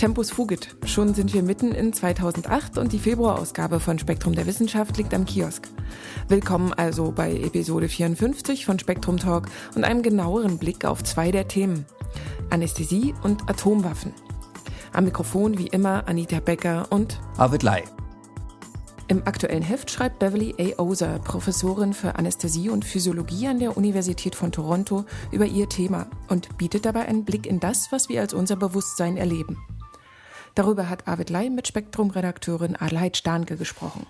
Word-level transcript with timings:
Tempus 0.00 0.30
fugit. 0.30 0.76
Schon 0.86 1.12
sind 1.12 1.34
wir 1.34 1.42
mitten 1.42 1.72
in 1.72 1.92
2008 1.92 2.78
und 2.78 2.92
die 2.92 2.98
Februarausgabe 2.98 3.80
von 3.80 3.98
Spektrum 3.98 4.34
der 4.34 4.46
Wissenschaft 4.46 4.96
liegt 4.96 5.12
am 5.12 5.26
Kiosk. 5.26 5.68
Willkommen 6.26 6.72
also 6.72 7.12
bei 7.12 7.36
Episode 7.36 7.86
54 7.86 8.64
von 8.64 8.78
Spektrum 8.78 9.18
Talk 9.18 9.48
und 9.74 9.84
einem 9.84 10.02
genaueren 10.02 10.56
Blick 10.56 10.86
auf 10.86 11.04
zwei 11.04 11.30
der 11.30 11.48
Themen. 11.48 11.84
Anästhesie 12.48 13.14
und 13.22 13.50
Atomwaffen. 13.50 14.14
Am 14.94 15.04
Mikrofon 15.04 15.58
wie 15.58 15.66
immer 15.66 16.08
Anita 16.08 16.40
Becker 16.40 16.86
und 16.88 17.20
Arvid 17.36 17.62
Lai. 17.62 17.84
Im 19.10 19.26
aktuellen 19.26 19.64
Heft 19.64 19.90
schreibt 19.90 20.20
Beverly 20.20 20.54
A. 20.56 20.80
Ozer, 20.80 21.18
Professorin 21.18 21.94
für 21.94 22.14
Anästhesie 22.14 22.68
und 22.70 22.84
Physiologie 22.84 23.48
an 23.48 23.58
der 23.58 23.76
Universität 23.76 24.36
von 24.36 24.52
Toronto, 24.52 25.04
über 25.32 25.46
ihr 25.46 25.68
Thema 25.68 26.06
und 26.28 26.56
bietet 26.58 26.84
dabei 26.84 27.06
einen 27.06 27.24
Blick 27.24 27.44
in 27.44 27.58
das, 27.58 27.90
was 27.90 28.08
wir 28.08 28.20
als 28.20 28.32
unser 28.34 28.54
Bewusstsein 28.54 29.16
erleben. 29.16 29.58
Darüber 30.54 30.88
hat 30.88 31.08
Arvid 31.08 31.28
Lai 31.28 31.50
mit 31.50 31.66
Spektrum-Redakteurin 31.66 32.76
Adelheid 32.76 33.16
Stahnke 33.16 33.56
gesprochen. 33.56 34.06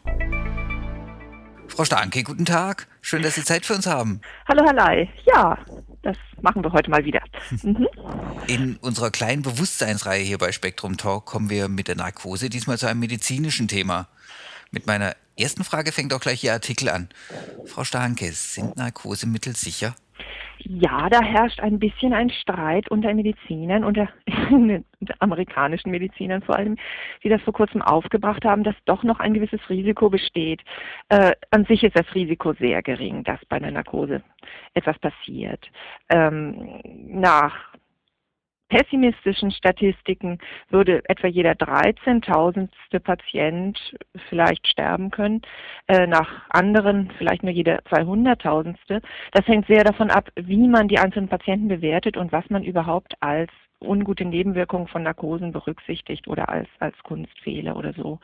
Frau 1.67 1.87
Stahnke, 1.87 2.23
guten 2.23 2.45
Tag. 2.45 2.87
Schön, 3.01 3.23
dass 3.23 3.37
Sie 3.37 3.45
Zeit 3.45 3.65
für 3.65 3.77
uns 3.77 3.87
haben. 3.87 4.21
Hallo, 4.49 4.63
Herr 4.67 4.75
Lai. 4.75 5.09
Ja, 5.25 5.57
das 6.03 6.19
machen 6.43 6.63
wir 6.63 6.75
heute 6.75 6.91
mal 6.91 7.07
wieder. 7.07 7.23
Mhm. 7.63 7.89
In 8.49 8.77
unserer 8.77 9.11
kleinen 9.11 9.41
Bewusstseinsreihe 9.41 10.23
hier 10.23 10.37
bei 10.37 10.53
Spektrum 10.53 10.99
Talk 10.99 11.25
kommen 11.25 11.49
wir 11.49 11.69
mit 11.69 11.89
der 11.89 11.97
Narkose 11.97 12.51
diesmal 12.51 12.77
zu 12.77 12.87
einem 12.87 13.01
medizinischen 13.01 13.67
Thema. 13.67 14.07
Mit 14.71 14.87
meiner 14.87 15.15
ersten 15.39 15.65
Frage 15.65 15.93
fängt 15.93 16.13
auch 16.13 16.21
gleich 16.21 16.45
Ihr 16.45 16.53
Artikel 16.53 16.89
an. 16.89 17.09
Frau 17.67 17.85
Stahnke, 17.85 18.31
sind 18.33 18.77
Narkosemittel 18.77 19.57
sicher? 19.57 19.95
Ja, 20.63 21.09
da 21.09 21.23
herrscht 21.23 21.61
ein 21.61 21.79
bisschen 21.79 22.13
ein 22.13 22.29
Streit 22.31 22.91
unter 22.91 23.13
Medizinern, 23.15 23.83
unter, 23.83 24.09
amerikanischen 25.19 25.91
Medizinern 25.91 26.43
vor 26.43 26.57
allem, 26.57 26.77
die 27.25 27.31
das 27.31 27.41
vor 27.43 27.55
kurzem 27.55 27.81
aufgebracht 27.81 28.45
haben, 28.45 28.63
dass 28.63 28.75
doch 28.85 29.03
noch 29.03 29.21
ein 29.21 29.33
gewisses 29.33 29.61
Risiko 29.71 30.11
besteht. 30.11 30.61
Äh, 31.09 31.33
an 31.51 31.65
sich 31.65 31.83
ist 31.83 31.97
das 31.97 32.15
Risiko 32.15 32.53
sehr 32.53 32.83
gering, 32.83 33.25
dass 33.25 33.43
bei 33.47 33.57
einer 33.57 33.71
Narkose 33.71 34.23
etwas 34.75 34.99
passiert. 34.99 35.67
Ähm, 36.11 36.81
nach 36.85 37.70
pessimistischen 38.71 39.51
Statistiken 39.51 40.39
würde 40.71 41.03
etwa 41.09 41.27
jeder 41.27 41.53
13.000. 41.53 42.69
Patient 43.01 43.79
vielleicht 44.29 44.67
sterben 44.67 45.11
können, 45.11 45.43
äh, 45.87 46.07
nach 46.07 46.49
anderen 46.51 47.11
vielleicht 47.19 47.43
nur 47.43 47.53
jeder 47.53 47.81
200.000. 47.85 49.03
Das 49.33 49.47
hängt 49.47 49.67
sehr 49.67 49.85
davon 49.85 50.11
ab, 50.11 50.31
wie 50.37 50.69
man 50.69 50.89
die 50.89 50.99
einzelnen 50.99 51.29
Patienten 51.29 51.69
bewertet 51.69 52.17
und 52.17 52.33
was 52.33 52.49
man 52.49 52.65
überhaupt 52.65 53.15
als 53.21 53.51
ungute 53.81 54.25
Nebenwirkungen 54.25 54.89
von 54.89 55.03
Narkosen 55.03 55.53
berücksichtigt 55.53 56.29
oder 56.29 56.49
als, 56.49 56.69
als 56.79 56.97
Kunstfehler 57.03 57.77
oder 57.77 57.93
so. 57.95 58.21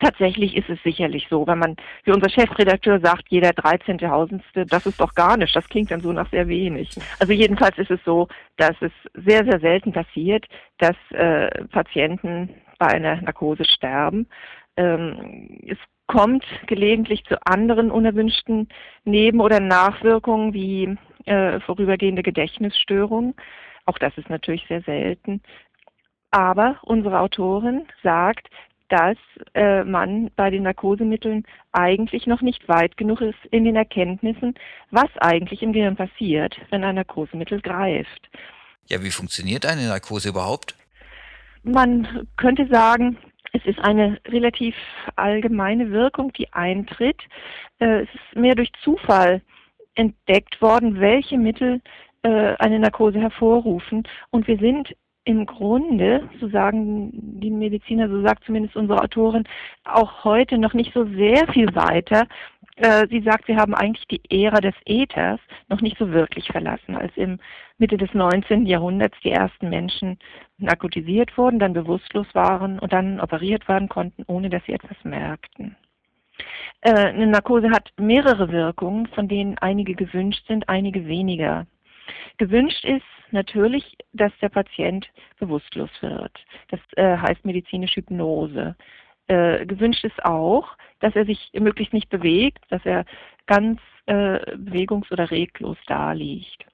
Tatsächlich 0.00 0.56
ist 0.56 0.70
es 0.70 0.82
sicherlich 0.82 1.26
so, 1.28 1.46
wenn 1.46 1.58
man, 1.58 1.76
wie 2.04 2.12
unser 2.12 2.30
Chefredakteur 2.30 3.00
sagt, 3.00 3.26
jeder 3.28 3.52
13. 3.52 3.98
Tausendste, 3.98 4.64
das 4.64 4.86
ist 4.86 4.98
doch 4.98 5.14
gar 5.14 5.36
nicht, 5.36 5.54
das 5.54 5.68
klingt 5.68 5.90
dann 5.90 6.00
so 6.00 6.10
nach 6.12 6.30
sehr 6.30 6.48
wenig. 6.48 6.90
Also 7.18 7.34
jedenfalls 7.34 7.76
ist 7.76 7.90
es 7.90 8.00
so, 8.04 8.26
dass 8.56 8.74
es 8.80 8.92
sehr, 9.14 9.44
sehr 9.44 9.60
selten 9.60 9.92
passiert, 9.92 10.46
dass 10.78 10.96
äh, 11.10 11.64
Patienten 11.66 12.48
bei 12.78 12.86
einer 12.86 13.20
Narkose 13.20 13.64
sterben. 13.66 14.26
Ähm, 14.78 15.58
es 15.66 15.78
kommt 16.06 16.44
gelegentlich 16.66 17.24
zu 17.24 17.36
anderen 17.46 17.90
unerwünschten 17.90 18.68
Neben- 19.04 19.40
oder 19.40 19.60
Nachwirkungen 19.60 20.54
wie 20.54 20.96
äh, 21.26 21.60
vorübergehende 21.60 22.22
Gedächtnisstörungen. 22.22 23.34
Auch 23.84 23.98
das 23.98 24.16
ist 24.16 24.30
natürlich 24.30 24.64
sehr 24.66 24.80
selten. 24.82 25.42
Aber 26.30 26.78
unsere 26.82 27.20
Autorin 27.20 27.86
sagt, 28.02 28.48
dass 28.90 29.16
äh, 29.54 29.84
man 29.84 30.30
bei 30.36 30.50
den 30.50 30.64
Narkosemitteln 30.64 31.44
eigentlich 31.72 32.26
noch 32.26 32.42
nicht 32.42 32.68
weit 32.68 32.96
genug 32.96 33.20
ist 33.20 33.38
in 33.50 33.64
den 33.64 33.76
Erkenntnissen, 33.76 34.54
was 34.90 35.08
eigentlich 35.18 35.62
im 35.62 35.72
Gehirn 35.72 35.96
passiert, 35.96 36.56
wenn 36.70 36.84
ein 36.84 36.96
Narkosemittel 36.96 37.60
greift. 37.60 38.28
Ja, 38.88 39.02
wie 39.02 39.10
funktioniert 39.10 39.64
eine 39.64 39.86
Narkose 39.86 40.30
überhaupt? 40.30 40.74
Man 41.62 42.26
könnte 42.36 42.66
sagen, 42.66 43.16
es 43.52 43.64
ist 43.64 43.78
eine 43.78 44.18
relativ 44.26 44.74
allgemeine 45.16 45.90
Wirkung, 45.90 46.32
die 46.32 46.52
eintritt. 46.52 47.20
Äh, 47.78 48.02
es 48.02 48.08
ist 48.14 48.36
mehr 48.36 48.56
durch 48.56 48.72
Zufall 48.82 49.42
entdeckt 49.94 50.60
worden, 50.60 51.00
welche 51.00 51.38
Mittel 51.38 51.80
äh, 52.22 52.54
eine 52.58 52.80
Narkose 52.80 53.20
hervorrufen. 53.20 54.02
Und 54.30 54.48
wir 54.48 54.58
sind 54.58 54.94
im 55.24 55.46
Grunde, 55.46 56.28
so 56.40 56.48
sagen 56.48 57.10
die 57.12 57.50
Mediziner, 57.50 58.08
so 58.08 58.22
sagt 58.22 58.44
zumindest 58.44 58.76
unsere 58.76 59.02
Autorin, 59.02 59.44
auch 59.84 60.24
heute 60.24 60.58
noch 60.58 60.72
nicht 60.72 60.92
so 60.94 61.04
sehr 61.04 61.46
viel 61.48 61.74
weiter. 61.74 62.26
Äh, 62.76 63.06
sie 63.08 63.20
sagt, 63.20 63.46
wir 63.46 63.56
haben 63.56 63.74
eigentlich 63.74 64.06
die 64.08 64.22
Ära 64.30 64.60
des 64.60 64.74
Äthers 64.86 65.40
noch 65.68 65.82
nicht 65.82 65.98
so 65.98 66.10
wirklich 66.10 66.46
verlassen, 66.48 66.96
als 66.96 67.14
im 67.16 67.38
Mitte 67.76 67.98
des 67.98 68.12
19. 68.14 68.64
Jahrhunderts 68.64 69.18
die 69.22 69.32
ersten 69.32 69.68
Menschen 69.68 70.18
narkotisiert 70.56 71.36
wurden, 71.36 71.58
dann 71.58 71.74
bewusstlos 71.74 72.26
waren 72.32 72.78
und 72.78 72.92
dann 72.92 73.20
operiert 73.20 73.68
werden 73.68 73.88
konnten, 73.88 74.24
ohne 74.26 74.48
dass 74.48 74.64
sie 74.64 74.72
etwas 74.72 74.96
merkten. 75.04 75.76
Äh, 76.80 76.92
eine 76.92 77.26
Narkose 77.26 77.70
hat 77.70 77.90
mehrere 77.98 78.50
Wirkungen, 78.50 79.06
von 79.08 79.28
denen 79.28 79.58
einige 79.58 79.94
gewünscht 79.94 80.46
sind, 80.46 80.68
einige 80.68 81.06
weniger. 81.06 81.66
Gewünscht 82.38 82.84
ist 82.84 83.04
natürlich, 83.30 83.96
dass 84.12 84.32
der 84.40 84.48
Patient 84.48 85.08
bewusstlos 85.38 85.90
wird. 86.00 86.32
Das 86.68 86.80
äh, 86.96 87.16
heißt 87.16 87.44
medizinische 87.44 87.96
Hypnose. 87.96 88.76
Äh, 89.28 89.66
gewünscht 89.66 90.04
ist 90.04 90.24
auch, 90.24 90.76
dass 91.00 91.14
er 91.14 91.24
sich 91.24 91.50
möglichst 91.54 91.94
nicht 91.94 92.08
bewegt, 92.08 92.64
dass 92.68 92.84
er 92.84 93.04
ganz 93.46 93.80
äh, 94.06 94.56
bewegungs- 94.56 95.12
oder 95.12 95.30
reglos 95.30 95.78
da 95.86 96.12
liegt. 96.12 96.64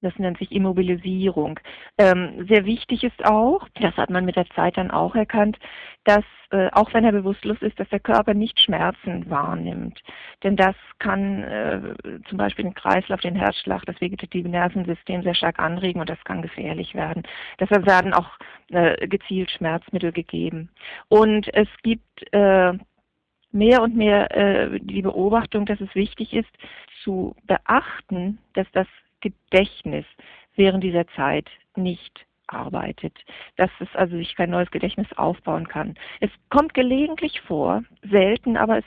Das 0.00 0.16
nennt 0.18 0.38
sich 0.38 0.52
Immobilisierung. 0.52 1.58
Ähm, 1.98 2.46
sehr 2.48 2.64
wichtig 2.64 3.02
ist 3.02 3.24
auch, 3.24 3.68
das 3.80 3.96
hat 3.96 4.10
man 4.10 4.24
mit 4.24 4.36
der 4.36 4.48
Zeit 4.50 4.76
dann 4.76 4.92
auch 4.92 5.16
erkannt, 5.16 5.58
dass 6.04 6.24
äh, 6.50 6.70
auch 6.72 6.94
wenn 6.94 7.04
er 7.04 7.12
bewusstlos 7.12 7.60
ist, 7.60 7.78
dass 7.78 7.88
der 7.88 8.00
Körper 8.00 8.32
nicht 8.32 8.58
Schmerzen 8.60 9.28
wahrnimmt. 9.28 10.00
Denn 10.42 10.56
das 10.56 10.76
kann 10.98 11.42
äh, 11.42 11.80
zum 12.28 12.38
Beispiel 12.38 12.64
den 12.64 12.74
Kreislauf, 12.74 13.20
den 13.20 13.34
Herzschlag, 13.34 13.84
das 13.86 14.00
vegetative 14.00 14.48
Nervensystem 14.48 15.22
sehr 15.22 15.34
stark 15.34 15.58
anregen 15.58 16.00
und 16.00 16.08
das 16.08 16.22
kann 16.24 16.42
gefährlich 16.42 16.94
werden. 16.94 17.24
Deshalb 17.58 17.84
werden 17.86 18.14
auch 18.14 18.30
äh, 18.70 19.06
gezielt 19.08 19.50
Schmerzmittel 19.50 20.12
gegeben. 20.12 20.70
Und 21.08 21.52
es 21.52 21.68
gibt 21.82 22.32
äh, 22.32 22.72
mehr 23.52 23.82
und 23.82 23.96
mehr 23.96 24.34
äh, 24.36 24.78
die 24.80 25.02
Beobachtung, 25.02 25.66
dass 25.66 25.80
es 25.80 25.94
wichtig 25.94 26.32
ist, 26.32 26.50
zu 27.02 27.34
beachten, 27.46 28.38
dass 28.54 28.66
das 28.72 28.86
Gedächtnis 29.20 30.04
während 30.56 30.82
dieser 30.84 31.06
Zeit 31.08 31.48
nicht 31.76 32.26
arbeitet, 32.48 33.14
dass 33.56 33.70
es 33.80 33.88
also 33.94 34.16
sich 34.16 34.34
kein 34.34 34.50
neues 34.50 34.70
Gedächtnis 34.70 35.06
aufbauen 35.16 35.68
kann. 35.68 35.94
Es 36.20 36.30
kommt 36.50 36.74
gelegentlich 36.74 37.40
vor, 37.42 37.82
selten, 38.02 38.56
aber 38.56 38.78
es 38.78 38.84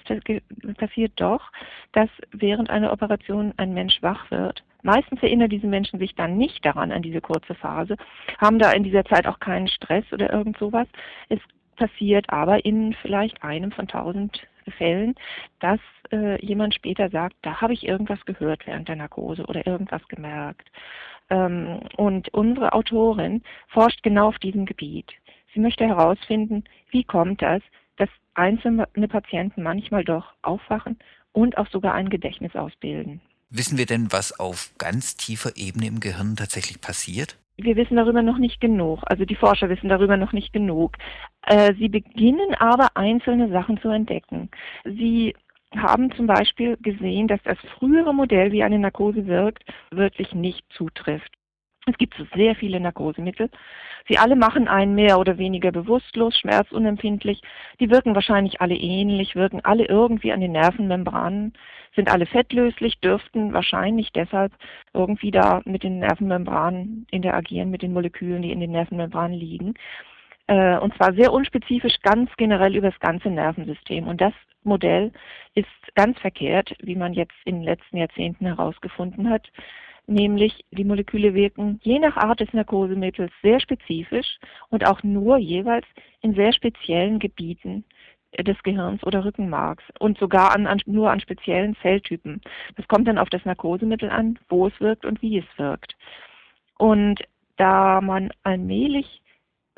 passiert 0.77 1.13
doch, 1.15 1.51
dass 1.93 2.09
während 2.31 2.69
einer 2.69 2.91
Operation 2.91 3.53
ein 3.57 3.73
Mensch 3.73 4.01
wach 4.01 4.29
wird. 4.31 4.63
Meistens 4.83 5.21
erinnern 5.21 5.49
diese 5.49 5.67
Menschen 5.67 5.99
sich 5.99 6.15
dann 6.15 6.37
nicht 6.37 6.65
daran, 6.65 6.91
an 6.91 7.03
diese 7.03 7.21
kurze 7.21 7.53
Phase, 7.53 7.97
haben 8.39 8.57
da 8.57 8.71
in 8.71 8.83
dieser 8.83 9.05
Zeit 9.05 9.27
auch 9.27 9.39
keinen 9.39 9.67
Stress 9.67 10.05
oder 10.11 10.31
irgend 10.33 10.57
sowas. 10.57 10.87
Es 11.29 11.39
passiert 11.75 12.29
aber 12.29 12.65
in 12.65 12.93
vielleicht 13.01 13.43
einem 13.43 13.71
von 13.71 13.87
tausend 13.87 14.41
Fällen, 14.71 15.15
dass 15.59 15.79
äh, 16.11 16.43
jemand 16.45 16.75
später 16.75 17.09
sagt, 17.09 17.35
da 17.41 17.61
habe 17.61 17.73
ich 17.73 17.85
irgendwas 17.85 18.23
gehört 18.25 18.65
während 18.65 18.87
der 18.87 18.95
Narkose 18.95 19.45
oder 19.45 19.65
irgendwas 19.65 20.05
gemerkt. 20.07 20.69
Ähm, 21.29 21.81
und 21.97 22.33
unsere 22.33 22.73
Autorin 22.73 23.43
forscht 23.67 24.03
genau 24.03 24.27
auf 24.27 24.39
diesem 24.39 24.65
Gebiet. 24.65 25.11
Sie 25.53 25.59
möchte 25.59 25.85
herausfinden, 25.85 26.63
wie 26.91 27.03
kommt 27.03 27.41
das, 27.41 27.61
dass 27.97 28.09
einzelne 28.33 28.87
Patienten 29.09 29.63
manchmal 29.63 30.03
doch 30.03 30.33
aufwachen 30.41 30.97
und 31.33 31.57
auch 31.57 31.67
sogar 31.67 31.93
ein 31.93 32.09
Gedächtnis 32.09 32.55
ausbilden. 32.55 33.21
Wissen 33.49 33.77
wir 33.77 33.85
denn, 33.85 34.11
was 34.11 34.39
auf 34.39 34.71
ganz 34.77 35.17
tiefer 35.17 35.57
Ebene 35.57 35.87
im 35.87 35.99
Gehirn 35.99 36.37
tatsächlich 36.37 36.79
passiert? 36.79 37.37
wir 37.63 37.75
wissen 37.75 37.95
darüber 37.95 38.21
noch 38.21 38.37
nicht 38.37 38.59
genug. 38.61 39.01
Also 39.05 39.25
die 39.25 39.35
Forscher 39.35 39.69
wissen 39.69 39.89
darüber 39.89 40.17
noch 40.17 40.33
nicht 40.33 40.53
genug. 40.53 40.97
Äh, 41.47 41.73
sie 41.75 41.89
beginnen 41.89 42.55
aber 42.55 42.89
einzelne 42.95 43.49
Sachen 43.49 43.79
zu 43.79 43.89
entdecken. 43.89 44.49
Sie 44.85 45.35
haben 45.75 46.11
zum 46.15 46.27
Beispiel 46.27 46.77
gesehen, 46.77 47.27
dass 47.27 47.41
das 47.43 47.57
frühere 47.77 48.13
Modell, 48.13 48.51
wie 48.51 48.63
eine 48.63 48.79
Narkose 48.79 49.25
wirkt, 49.27 49.63
wirklich 49.91 50.33
nicht 50.33 50.65
zutrifft. 50.73 51.31
Es 51.87 51.97
gibt 51.97 52.13
sehr 52.35 52.55
viele 52.55 52.79
Narkosemittel. 52.79 53.49
Sie 54.07 54.17
alle 54.17 54.35
machen 54.35 54.67
einen 54.67 54.93
mehr 54.93 55.19
oder 55.19 55.37
weniger 55.37 55.71
bewusstlos, 55.71 56.37
schmerzunempfindlich. 56.37 57.41
Die 57.79 57.89
wirken 57.89 58.13
wahrscheinlich 58.13 58.61
alle 58.61 58.75
ähnlich, 58.75 59.35
wirken 59.35 59.61
alle 59.63 59.85
irgendwie 59.85 60.31
an 60.31 60.41
den 60.41 60.51
Nervenmembranen, 60.51 61.53
sind 61.95 62.11
alle 62.11 62.27
fettlöslich, 62.27 62.99
dürften 62.99 63.53
wahrscheinlich 63.53 64.11
deshalb 64.11 64.53
irgendwie 64.93 65.31
da 65.31 65.61
mit 65.65 65.83
den 65.83 65.99
Nervenmembranen 65.99 67.07
interagieren, 67.09 67.71
mit 67.71 67.81
den 67.81 67.93
Molekülen, 67.93 68.43
die 68.43 68.51
in 68.51 68.59
den 68.59 68.71
Nervenmembranen 68.71 69.37
liegen. 69.37 69.73
Äh, 70.51 70.77
und 70.79 70.93
zwar 70.97 71.13
sehr 71.13 71.31
unspezifisch, 71.31 71.95
ganz 72.01 72.29
generell 72.35 72.75
über 72.75 72.91
das 72.91 72.99
ganze 72.99 73.29
Nervensystem. 73.29 74.05
Und 74.05 74.19
das 74.19 74.33
Modell 74.63 75.13
ist 75.55 75.95
ganz 75.95 76.19
verkehrt, 76.19 76.75
wie 76.81 76.97
man 76.97 77.13
jetzt 77.13 77.35
in 77.45 77.55
den 77.55 77.63
letzten 77.63 77.97
Jahrzehnten 77.97 78.45
herausgefunden 78.45 79.29
hat 79.29 79.47
nämlich 80.07 80.65
die 80.71 80.83
Moleküle 80.83 81.35
wirken 81.35 81.79
je 81.83 81.99
nach 81.99 82.17
Art 82.17 82.41
des 82.41 82.51
Narkosemittels 82.51 83.31
sehr 83.43 83.61
spezifisch 83.61 84.39
und 84.69 84.85
auch 84.85 85.03
nur 85.03 85.37
jeweils 85.37 85.85
in 86.21 86.33
sehr 86.33 86.51
speziellen 86.51 87.19
Gebieten 87.19 87.85
des 88.37 88.61
Gehirns 88.63 89.03
oder 89.03 89.23
Rückenmarks 89.23 89.83
und 89.99 90.17
sogar 90.17 90.53
an, 90.53 90.65
an, 90.67 90.81
nur 90.85 91.11
an 91.11 91.21
speziellen 91.21 91.77
Zelltypen. 91.81 92.41
Das 92.75 92.87
kommt 92.87 93.07
dann 93.07 93.19
auf 93.19 93.29
das 93.29 93.45
Narkosemittel 93.45 94.09
an, 94.09 94.39
wo 94.49 94.67
es 94.67 94.81
wirkt 94.81 95.05
und 95.05 95.21
wie 95.21 95.37
es 95.37 95.57
wirkt. 95.57 95.95
Und 96.77 97.21
da 97.57 98.01
man 98.01 98.31
allmählich 98.43 99.21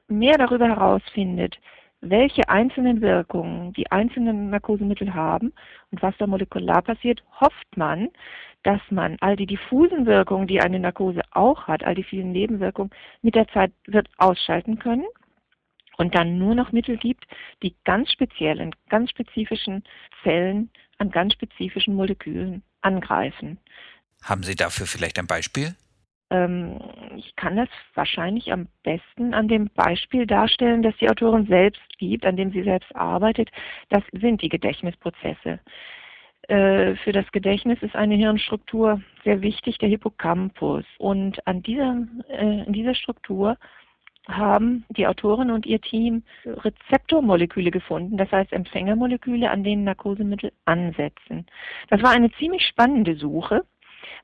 mehr 0.07 0.38
darüber 0.38 0.67
herausfindet, 0.67 1.59
welche 2.01 2.50
einzelnen 2.50 3.01
Wirkungen 3.01 3.73
die 3.73 3.91
einzelnen 3.91 4.50
Narkosemittel 4.50 5.13
haben 5.13 5.53
und 5.91 6.01
was 6.01 6.15
da 6.17 6.27
molekular 6.27 6.81
passiert, 6.81 7.23
hofft 7.39 7.77
man, 7.77 8.09
dass 8.63 8.81
man 8.89 9.17
all 9.21 9.35
die 9.35 9.45
diffusen 9.45 10.05
Wirkungen, 10.05 10.47
die 10.47 10.61
eine 10.61 10.79
Narkose 10.79 11.21
auch 11.31 11.67
hat, 11.67 11.83
all 11.83 11.95
die 11.95 12.03
vielen 12.03 12.31
Nebenwirkungen, 12.31 12.91
mit 13.21 13.35
der 13.35 13.47
Zeit 13.50 13.71
wird 13.85 14.09
ausschalten 14.17 14.79
können 14.79 15.05
und 15.97 16.15
dann 16.15 16.38
nur 16.38 16.56
noch 16.56 16.71
Mittel 16.71 16.97
gibt, 16.97 17.25
die 17.61 17.75
ganz 17.83 18.11
speziell 18.11 18.59
in 18.59 18.71
ganz 18.89 19.09
spezifischen 19.09 19.83
Zellen 20.23 20.69
an 20.97 21.11
ganz 21.11 21.33
spezifischen 21.33 21.95
Molekülen 21.95 22.63
angreifen. 22.81 23.59
Haben 24.23 24.44
Sie 24.44 24.56
dafür 24.56 24.85
vielleicht 24.85 25.19
ein 25.19 25.27
Beispiel? 25.27 25.75
Ähm, 26.33 26.80
ich 27.15 27.35
kann 27.35 27.56
das 27.56 27.69
wahrscheinlich 27.94 28.51
am 28.51 28.68
besten 28.81 29.33
an 29.33 29.47
dem 29.47 29.69
Beispiel 29.75 30.25
darstellen, 30.25 30.81
das 30.81 30.97
die 30.97 31.09
Autorin 31.09 31.45
selbst 31.45 31.81
gibt, 32.00 32.25
an 32.25 32.35
dem 32.35 32.51
sie 32.51 32.63
selbst 32.63 32.94
arbeitet. 32.95 33.50
Das 33.89 34.03
sind 34.12 34.41
die 34.41 34.50
Gedächtnisprozesse. 34.50 35.59
Äh, 36.47 36.95
für 36.95 37.12
das 37.12 37.31
Gedächtnis 37.31 37.81
ist 37.83 37.95
eine 37.95 38.15
Hirnstruktur 38.15 39.01
sehr 39.24 39.41
wichtig, 39.41 39.77
der 39.77 39.89
Hippocampus. 39.89 40.85
Und 40.97 41.45
an 41.47 41.62
dieser, 41.62 42.06
äh, 42.30 42.63
in 42.65 42.74
dieser 42.74 42.95
Struktur 42.95 43.57
haben 44.27 44.85
die 44.89 45.06
Autorin 45.06 45.51
und 45.51 45.65
ihr 45.65 45.81
Team 45.81 46.24
Rezeptormoleküle 46.45 47.71
gefunden, 47.71 48.18
das 48.18 48.31
heißt 48.31 48.53
Empfängermoleküle, 48.53 49.51
an 49.51 49.63
denen 49.63 49.83
Narkosemittel 49.83 50.51
ansetzen. 50.65 51.45
Das 51.89 52.01
war 52.01 52.12
eine 52.12 52.31
ziemlich 52.33 52.65
spannende 52.65 53.15
Suche. 53.15 53.65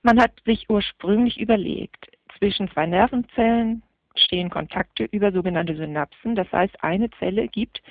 Man 0.03 0.19
hat 0.19 0.31
sich 0.45 0.69
ursprünglich 0.69 1.39
überlegt, 1.39 2.07
zwischen 2.37 2.69
zwei 2.71 2.85
Nervenzellen 2.85 3.83
stehen 4.15 4.49
Kontakte 4.49 5.05
über 5.05 5.31
sogenannte 5.31 5.75
Synapsen. 5.75 6.35
Das 6.35 6.51
heißt, 6.51 6.83
eine 6.83 7.09
Zelle 7.11 7.47
gibt 7.47 7.81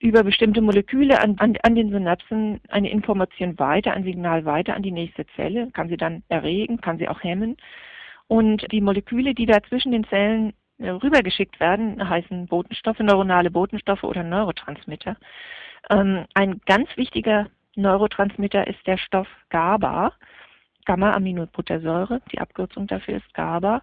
über 0.00 0.22
bestimmte 0.22 0.60
Moleküle 0.60 1.20
an, 1.20 1.36
an, 1.38 1.56
an, 1.62 1.74
den 1.74 1.90
Synapsen 1.90 2.60
eine 2.68 2.90
Information 2.90 3.58
weiter, 3.58 3.92
ein 3.92 4.04
Signal 4.04 4.44
weiter 4.44 4.74
an 4.74 4.82
die 4.82 4.90
nächste 4.90 5.26
Zelle, 5.36 5.70
kann 5.72 5.88
sie 5.88 5.96
dann 5.96 6.22
erregen, 6.28 6.80
kann 6.80 6.98
sie 6.98 7.08
auch 7.08 7.22
hemmen. 7.22 7.56
Und 8.26 8.70
die 8.72 8.80
Moleküle, 8.80 9.34
die 9.34 9.46
da 9.46 9.62
zwischen 9.62 9.92
den 9.92 10.04
Zellen 10.04 10.52
äh, 10.78 10.90
rübergeschickt 10.90 11.60
werden, 11.60 12.06
heißen 12.06 12.46
Botenstoffe, 12.48 12.98
neuronale 12.98 13.50
Botenstoffe 13.50 14.04
oder 14.04 14.22
Neurotransmitter. 14.22 15.16
Ähm, 15.90 16.24
ein 16.34 16.60
ganz 16.66 16.88
wichtiger 16.96 17.46
Neurotransmitter 17.76 18.66
ist 18.66 18.86
der 18.86 18.98
Stoff 18.98 19.28
GABA, 19.50 20.12
Gamma-Aminobuttersäure, 20.84 22.20
die 22.32 22.38
Abkürzung 22.38 22.86
dafür 22.86 23.16
ist 23.16 23.34
GABA. 23.34 23.82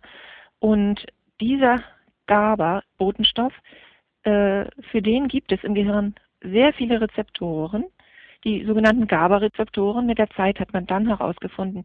Und 0.59 1.05
dieser 1.39 1.81
GABA-Botenstoff 2.27 3.53
äh, 4.23 4.65
für 4.91 5.01
den 5.01 5.27
gibt 5.27 5.51
es 5.51 5.63
im 5.63 5.73
Gehirn 5.73 6.15
sehr 6.41 6.73
viele 6.73 7.01
Rezeptoren, 7.01 7.85
die 8.43 8.65
sogenannten 8.65 9.07
GABA-Rezeptoren. 9.07 10.05
Mit 10.05 10.17
der 10.17 10.29
Zeit 10.31 10.59
hat 10.59 10.73
man 10.73 10.85
dann 10.85 11.07
herausgefunden, 11.07 11.83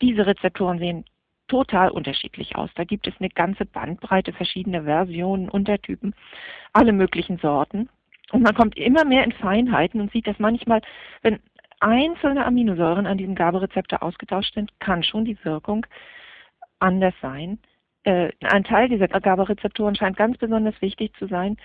diese 0.00 0.26
Rezeptoren 0.26 0.78
sehen 0.78 1.04
total 1.48 1.90
unterschiedlich 1.90 2.56
aus. 2.56 2.70
Da 2.74 2.84
gibt 2.84 3.06
es 3.06 3.14
eine 3.18 3.28
ganze 3.28 3.66
Bandbreite 3.66 4.32
verschiedener 4.32 4.84
Versionen, 4.84 5.48
Untertypen, 5.48 6.14
alle 6.72 6.92
möglichen 6.92 7.38
Sorten. 7.38 7.88
Und 8.30 8.42
man 8.42 8.54
kommt 8.54 8.78
immer 8.78 9.04
mehr 9.04 9.24
in 9.24 9.32
Feinheiten 9.32 10.00
und 10.00 10.10
sieht, 10.10 10.26
dass 10.26 10.38
manchmal, 10.38 10.80
wenn 11.20 11.40
einzelne 11.82 12.46
Aminosäuren 12.46 13.06
an 13.06 13.18
diesem 13.18 13.34
GABA-Rezeptor 13.34 14.02
ausgetauscht 14.02 14.54
sind, 14.54 14.70
kann 14.80 15.02
schon 15.02 15.24
die 15.24 15.42
Wirkung 15.44 15.86
anders 16.78 17.14
sein 17.20 17.58
äh, 18.04 18.30
ein 18.40 18.64
Teil 18.64 18.88
dieser 18.88 19.08
GABA-Rezeptoren 19.08 19.94
scheint 19.94 20.16
ganz 20.16 20.36
besonders 20.38 20.80
wichtig 20.80 21.14
zu 21.16 21.26
sein 21.26 21.56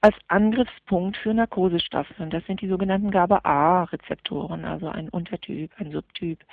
als 0.00 0.14
Angriffspunkt 0.28 1.16
für 1.16 1.32
Narkosestoffe. 1.32 2.12
Und 2.18 2.32
das 2.32 2.44
sind 2.46 2.60
die 2.60 2.68
sogenannten 2.68 3.10
GABA-A-Rezeptoren, 3.10 4.64
also 4.64 4.88
ein 4.88 5.08
Untertyp, 5.08 5.70
ein 5.78 5.90
Subtyp. 5.90 6.44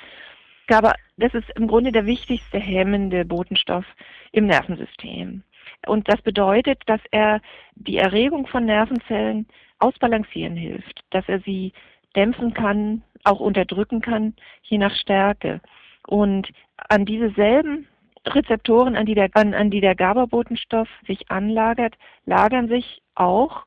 GABA, 0.67 0.93
das 1.17 1.33
ist 1.33 1.49
im 1.57 1.67
Grunde 1.67 1.91
der 1.91 2.05
wichtigste 2.05 2.57
hemmende 2.57 3.25
Botenstoff 3.25 3.85
im 4.31 4.47
Nervensystem. 4.47 5.43
Und 5.87 6.07
das 6.07 6.21
bedeutet, 6.21 6.81
dass 6.85 7.01
er 7.11 7.41
die 7.75 7.97
Erregung 7.97 8.47
von 8.47 8.65
Nervenzellen 8.65 9.47
ausbalancieren 9.79 10.55
hilft, 10.55 11.01
dass 11.09 11.27
er 11.27 11.41
sie 11.41 11.73
dämpfen 12.15 12.53
kann, 12.53 13.03
auch 13.23 13.39
unterdrücken 13.39 14.01
kann, 14.01 14.35
je 14.63 14.77
nach 14.77 14.95
Stärke. 14.95 15.61
Und 16.07 16.49
an 16.89 17.05
diese 17.05 17.31
selben 17.31 17.87
Rezeptoren, 18.25 18.95
an 18.95 19.05
die 19.05 19.15
der, 19.15 19.29
an, 19.33 19.53
an 19.53 19.69
der 19.69 19.95
GABA-Botenstoff 19.95 20.87
sich 21.07 21.29
anlagert, 21.29 21.95
lagern 22.25 22.67
sich 22.67 23.01
auch, 23.15 23.65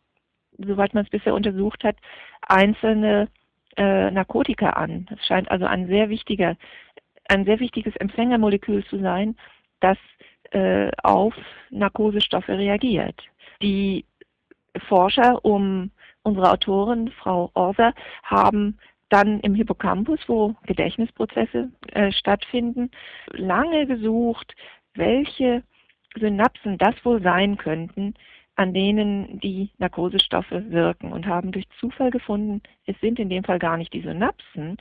soweit 0.59 0.95
man 0.95 1.05
es 1.05 1.11
bisher 1.11 1.35
untersucht 1.35 1.85
hat, 1.85 1.97
einzelne 2.47 3.29
äh, 3.77 4.11
Narkotika 4.11 4.71
an. 4.71 5.07
Es 5.11 5.27
scheint 5.27 5.51
also 5.51 5.67
ein 5.67 5.87
sehr 5.89 6.09
wichtiger, 6.09 6.57
ein 7.29 7.45
sehr 7.45 7.61
wichtiges 7.61 7.95
Empfängermolekül 7.97 8.85
zu 8.87 8.99
sein, 8.99 9.37
das 9.81 9.99
äh, 10.53 10.91
auf 11.03 11.35
Narkosestoffe 11.71 12.49
reagiert. 12.49 13.21
Die 13.61 14.05
Forscher 14.89 15.45
um 15.45 15.91
unsere 16.27 16.51
Autorin, 16.51 17.11
Frau 17.11 17.51
Orser, 17.55 17.95
haben 18.25 18.79
dann 19.09 19.41
im 19.41 19.55
Hippocampus, 19.55 20.19
wo 20.27 20.57
Gedächtnisprozesse 20.67 21.71
äh, 21.93 22.11
stattfinden, 22.11 22.91
lange 23.33 23.87
gesucht, 23.87 24.55
welche 24.95 25.63
Synapsen 26.19 26.79
das 26.79 26.95
wohl 27.05 27.23
sein 27.23 27.57
könnten, 27.57 28.15
an 28.57 28.75
denen 28.75 29.39
die 29.41 29.71
Narkosestoffe 29.79 30.71
wirken 30.71 31.13
und 31.13 31.27
haben 31.27 31.53
durch 31.53 31.69
Zufall 31.79 32.11
gefunden, 32.11 32.63
es 32.87 32.99
sind 33.01 33.19
in 33.19 33.29
dem 33.29 33.45
Fall 33.45 33.59
gar 33.59 33.77
nicht 33.77 33.93
die 33.93 34.01
Synapsen, 34.01 34.79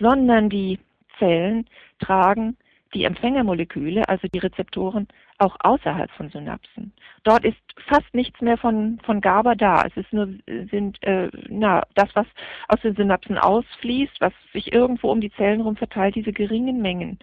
sondern 0.00 0.48
die 0.48 0.78
Zellen 1.18 1.66
tragen 2.00 2.56
die 2.94 3.04
Empfängermoleküle, 3.04 4.08
also 4.08 4.26
die 4.28 4.38
Rezeptoren, 4.38 5.08
auch 5.38 5.56
außerhalb 5.60 6.10
von 6.12 6.28
Synapsen. 6.30 6.92
Dort 7.22 7.44
ist 7.44 7.56
fast 7.86 8.12
nichts 8.14 8.40
mehr 8.40 8.58
von, 8.58 9.00
von 9.04 9.20
GABA 9.20 9.54
da. 9.54 9.82
Es 9.86 9.96
ist 9.96 10.12
nur 10.12 10.28
sind, 10.70 11.02
äh, 11.02 11.30
na, 11.48 11.82
das, 11.94 12.08
was 12.14 12.26
aus 12.68 12.80
den 12.80 12.96
Synapsen 12.96 13.38
ausfließt, 13.38 14.20
was 14.20 14.32
sich 14.52 14.72
irgendwo 14.72 15.10
um 15.10 15.20
die 15.20 15.32
Zellen 15.32 15.60
herum 15.60 15.76
verteilt, 15.76 16.16
diese 16.16 16.32
geringen 16.32 16.82
Mengen. 16.82 17.18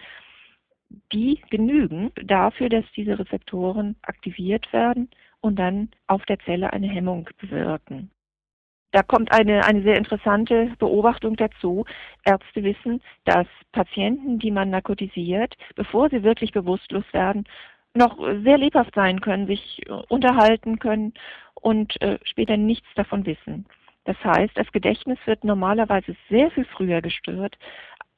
Die 1.12 1.42
genügen 1.50 2.12
dafür, 2.24 2.68
dass 2.68 2.84
diese 2.94 3.18
Rezeptoren 3.18 3.96
aktiviert 4.02 4.72
werden 4.72 5.10
und 5.40 5.58
dann 5.58 5.90
auf 6.06 6.24
der 6.26 6.38
Zelle 6.40 6.72
eine 6.72 6.88
Hemmung 6.88 7.28
bewirken. 7.38 8.10
Da 8.92 9.02
kommt 9.02 9.30
eine, 9.32 9.64
eine 9.64 9.82
sehr 9.82 9.96
interessante 9.96 10.72
Beobachtung 10.78 11.36
dazu. 11.36 11.84
Ärzte 12.24 12.62
wissen, 12.62 13.02
dass 13.24 13.46
Patienten, 13.72 14.38
die 14.38 14.50
man 14.50 14.70
narkotisiert, 14.70 15.54
bevor 15.74 16.08
sie 16.08 16.22
wirklich 16.22 16.52
bewusstlos 16.52 17.04
werden, 17.12 17.44
noch 17.96 18.18
sehr 18.42 18.58
lebhaft 18.58 18.94
sein 18.94 19.20
können, 19.20 19.46
sich 19.46 19.82
unterhalten 20.08 20.78
können 20.78 21.14
und 21.54 22.00
äh, 22.00 22.18
später 22.24 22.56
nichts 22.56 22.88
davon 22.94 23.26
wissen. 23.26 23.66
Das 24.04 24.16
heißt, 24.22 24.56
das 24.56 24.70
Gedächtnis 24.72 25.18
wird 25.26 25.42
normalerweise 25.44 26.14
sehr 26.30 26.50
viel 26.52 26.64
früher 26.64 27.02
gestört, 27.02 27.56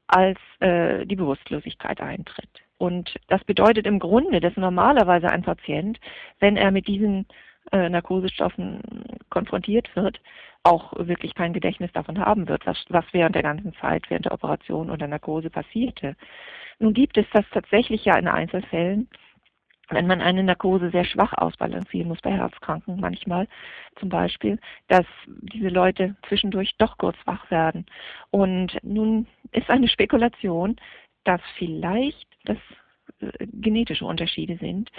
als 0.07 0.39
äh, 0.61 1.07
die 1.07 1.17
Bewusstlosigkeit 1.17 2.01
eintritt. 2.01 2.51
Und 2.79 3.15
das 3.29 3.43
bedeutet 3.45 3.87
im 3.87 3.99
Grunde, 3.99 4.41
dass 4.41 4.57
normalerweise 4.57 5.29
ein 5.29 5.43
Patient, 5.43 5.99
wenn 6.41 6.57
er 6.57 6.71
mit 6.71 6.87
diesen 6.87 7.27
äh, 7.73 7.89
Narkosestoffen 7.89 8.81
konfrontiert 9.31 9.95
wird, 9.97 10.21
auch 10.63 10.93
wirklich 10.97 11.35
kein 11.35 11.53
Gedächtnis 11.53 11.93
davon 11.93 12.19
haben 12.19 12.49
wird, 12.49 12.67
was, 12.67 12.85
was 12.89 13.05
während 13.13 13.35
der 13.35 13.43
ganzen 13.43 13.73
Zeit, 13.75 14.09
während 14.11 14.27
der 14.27 14.33
Operation 14.33 14.91
oder 14.91 15.07
Narkose 15.07 15.51
passierte. 15.51 16.17
Nun 16.79 16.95
gibt 16.95 17.17
es 17.17 17.27
das 17.33 17.45
tatsächlich 17.51 18.05
ja 18.05 18.17
in 18.17 18.29
Einzelfällen, 18.29 19.09
wenn 19.91 20.07
man 20.07 20.21
eine 20.21 20.43
Narkose 20.43 20.91
sehr 20.91 21.05
schwach 21.05 21.33
ausbalancieren 21.35 22.09
muss, 22.09 22.21
bei 22.21 22.33
Herzkranken 22.33 23.01
manchmal 23.01 23.49
zum 23.97 24.09
Beispiel, 24.09 24.59
dass 24.89 25.07
diese 25.27 25.69
Leute 25.69 26.17
zwischendurch 26.29 26.75
doch 26.79 26.99
kurz 26.99 27.17
wach 27.25 27.51
werden. 27.51 27.87
Und 28.31 28.79
nun 28.83 29.27
ist 29.53 29.71
eine 29.71 29.89
Spekulation, 29.89 30.77
dass 31.25 31.41
vielleicht 31.57 32.27
das 32.45 32.59
äh, 33.21 33.47
genetische 33.53 34.05
Unterschiede 34.05 34.57
sind 34.59 34.91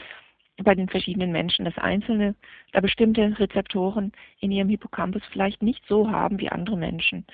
bei 0.64 0.76
den 0.76 0.90
verschiedenen 0.90 1.32
Menschen, 1.32 1.66
dass 1.66 1.78
einzelne 1.78 2.36
da 2.72 2.82
bestimmte 2.82 3.40
Rezeptoren 3.40 4.12
in 4.40 4.52
ihrem 4.52 4.70
Hippocampus 4.70 5.22
vielleicht 5.32 5.62
nicht 5.64 5.84
so 5.88 6.12
haben 6.12 6.40
wie 6.40 6.50
andere 6.50 6.78
Menschen, 6.78 7.26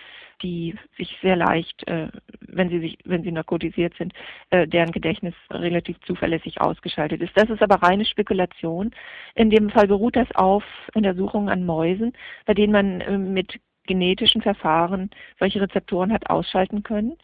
die 0.42 0.76
sich 0.98 1.18
sehr 1.22 1.36
leicht, 1.36 1.88
äh, 1.88 2.10
wenn 2.40 2.70
sie 2.70 2.80
sich, 2.80 2.98
wenn 3.06 3.24
sie 3.24 3.32
narkotisiert 3.32 3.94
sind, 3.98 4.14
äh, 4.50 4.68
deren 4.68 4.92
Gedächtnis 4.92 5.34
relativ 5.50 6.00
zuverlässig 6.02 6.62
ausgeschaltet 6.62 7.22
ist. 7.22 7.36
Das 7.36 7.50
ist 7.50 7.62
aber 7.62 7.76
reine 7.76 8.06
Spekulation. 8.06 8.92
In 9.36 9.50
dem 9.50 9.70
Fall 9.70 9.88
beruht 9.88 10.16
das 10.16 10.32
auf 10.36 10.64
Untersuchungen 10.94 11.50
an 11.50 11.66
Mäusen, 11.66 12.14
bei 12.46 12.54
denen 12.54 12.74
man 12.74 13.02
äh, 13.02 13.18
mit 13.18 13.60
genetischen 13.88 14.42
Verfahren 14.42 15.12
solche 15.40 15.62
Rezeptoren 15.62 16.12
hat 16.12 16.30
ausschalten 16.30 16.82
können 16.82 17.18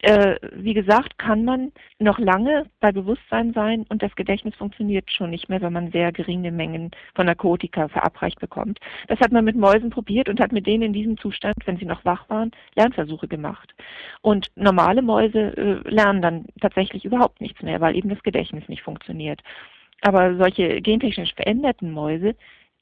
äh, 0.00 0.36
wie 0.52 0.74
gesagt, 0.74 1.18
kann 1.18 1.44
man 1.44 1.72
noch 1.98 2.18
lange 2.18 2.66
bei 2.80 2.92
Bewusstsein 2.92 3.52
sein 3.52 3.84
und 3.88 4.02
das 4.02 4.14
Gedächtnis 4.14 4.54
funktioniert 4.54 5.10
schon 5.10 5.30
nicht 5.30 5.48
mehr, 5.48 5.60
wenn 5.60 5.72
man 5.72 5.90
sehr 5.90 6.12
geringe 6.12 6.52
Mengen 6.52 6.92
von 7.14 7.26
Narkotika 7.26 7.88
verabreicht 7.88 8.38
bekommt. 8.38 8.78
Das 9.08 9.18
hat 9.18 9.32
man 9.32 9.44
mit 9.44 9.56
Mäusen 9.56 9.90
probiert 9.90 10.28
und 10.28 10.38
hat 10.40 10.52
mit 10.52 10.66
denen 10.66 10.84
in 10.84 10.92
diesem 10.92 11.18
Zustand, 11.18 11.56
wenn 11.66 11.78
sie 11.78 11.84
noch 11.84 12.04
wach 12.04 12.28
waren, 12.30 12.52
Lernversuche 12.76 13.26
gemacht. 13.26 13.74
Und 14.22 14.48
normale 14.54 15.02
Mäuse 15.02 15.56
äh, 15.56 15.88
lernen 15.88 16.22
dann 16.22 16.46
tatsächlich 16.60 17.04
überhaupt 17.04 17.40
nichts 17.40 17.60
mehr, 17.62 17.80
weil 17.80 17.96
eben 17.96 18.08
das 18.08 18.22
Gedächtnis 18.22 18.68
nicht 18.68 18.82
funktioniert. 18.82 19.42
Aber 20.02 20.36
solche 20.36 20.80
gentechnisch 20.80 21.34
veränderten 21.34 21.90
Mäuse, 21.90 22.36